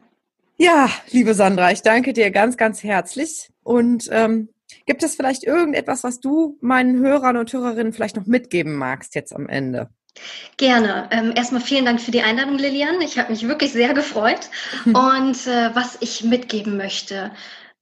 [0.58, 4.50] ja, liebe Sandra, ich danke dir ganz, ganz herzlich und ähm,
[4.88, 9.36] Gibt es vielleicht irgendetwas, was du meinen Hörern und Hörerinnen vielleicht noch mitgeben magst jetzt
[9.36, 9.90] am Ende?
[10.56, 11.10] Gerne.
[11.12, 13.02] Ähm, erstmal vielen Dank für die Einladung, Lilian.
[13.02, 14.50] Ich habe mich wirklich sehr gefreut.
[14.86, 17.32] Und äh, was ich mitgeben möchte,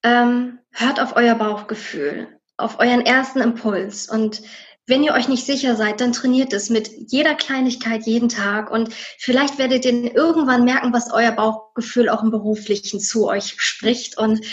[0.04, 2.28] ähm, hört auf euer Bauchgefühl,
[2.58, 4.10] auf euren ersten Impuls.
[4.10, 4.42] Und
[4.88, 8.72] wenn ihr euch nicht sicher seid, dann trainiert es mit jeder Kleinigkeit jeden Tag.
[8.72, 14.18] Und vielleicht werdet ihr irgendwann merken, was euer Bauchgefühl auch im Beruflichen zu euch spricht.
[14.18, 14.46] Und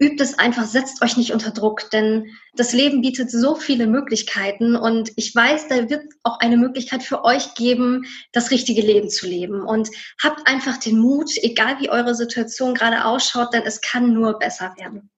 [0.00, 4.76] übt es einfach, setzt euch nicht unter Druck, denn das Leben bietet so viele Möglichkeiten
[4.76, 9.26] und ich weiß, da wird auch eine Möglichkeit für euch geben, das richtige Leben zu
[9.26, 9.62] leben.
[9.62, 9.90] Und
[10.22, 14.74] habt einfach den Mut, egal wie eure Situation gerade ausschaut, denn es kann nur besser
[14.76, 15.10] werden.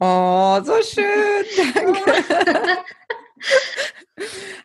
[0.00, 1.74] Oh, so schön.
[1.74, 2.24] Danke.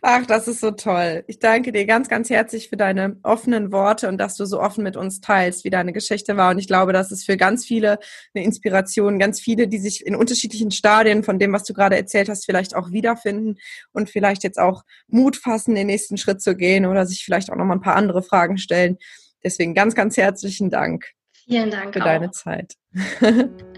[0.01, 1.23] Ach, das ist so toll.
[1.27, 4.83] Ich danke dir ganz, ganz herzlich für deine offenen Worte und dass du so offen
[4.83, 6.51] mit uns teilst, wie deine Geschichte war.
[6.51, 7.99] Und ich glaube, das ist für ganz viele
[8.33, 12.29] eine Inspiration, ganz viele, die sich in unterschiedlichen Stadien von dem, was du gerade erzählt
[12.29, 13.59] hast, vielleicht auch wiederfinden
[13.91, 17.55] und vielleicht jetzt auch Mut fassen, den nächsten Schritt zu gehen oder sich vielleicht auch
[17.55, 18.97] nochmal ein paar andere Fragen stellen.
[19.43, 21.11] Deswegen ganz, ganz herzlichen Dank.
[21.45, 22.05] Vielen Dank für auch.
[22.05, 22.73] deine Zeit.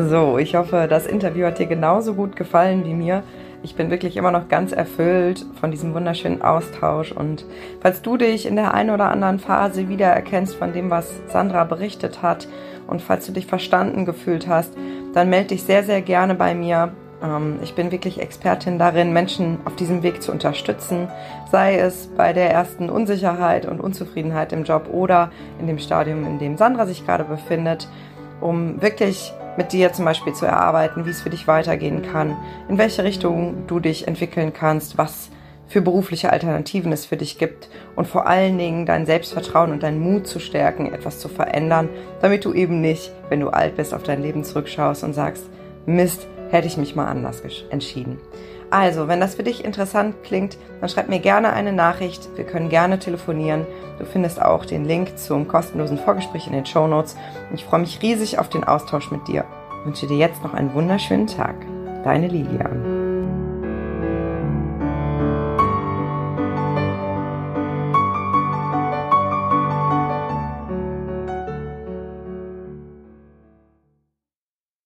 [0.00, 3.24] So, ich hoffe, das Interview hat dir genauso gut gefallen wie mir.
[3.64, 7.10] Ich bin wirklich immer noch ganz erfüllt von diesem wunderschönen Austausch.
[7.10, 7.44] Und
[7.80, 12.22] falls du dich in der einen oder anderen Phase wiedererkennst von dem, was Sandra berichtet
[12.22, 12.46] hat,
[12.86, 14.72] und falls du dich verstanden gefühlt hast,
[15.14, 16.92] dann melde dich sehr, sehr gerne bei mir.
[17.20, 21.08] Ähm, ich bin wirklich Expertin darin, Menschen auf diesem Weg zu unterstützen,
[21.50, 26.38] sei es bei der ersten Unsicherheit und Unzufriedenheit im Job oder in dem Stadium, in
[26.38, 27.88] dem Sandra sich gerade befindet,
[28.40, 32.36] um wirklich mit dir zum Beispiel zu erarbeiten, wie es für dich weitergehen kann,
[32.68, 35.30] in welche Richtung du dich entwickeln kannst, was
[35.66, 39.98] für berufliche Alternativen es für dich gibt und vor allen Dingen dein Selbstvertrauen und deinen
[39.98, 41.88] Mut zu stärken, etwas zu verändern,
[42.22, 45.50] damit du eben nicht, wenn du alt bist, auf dein Leben zurückschaust und sagst,
[45.86, 48.18] Mist, hätte ich mich mal anders entschieden.
[48.70, 52.28] Also, wenn das für dich interessant klingt, dann schreib mir gerne eine Nachricht.
[52.36, 53.66] Wir können gerne telefonieren.
[53.98, 57.16] Du findest auch den Link zum kostenlosen Vorgespräch in den Show Notes.
[57.54, 59.44] Ich freue mich riesig auf den Austausch mit dir.
[59.80, 61.54] Ich wünsche dir jetzt noch einen wunderschönen Tag.
[62.04, 63.07] Deine Lilian.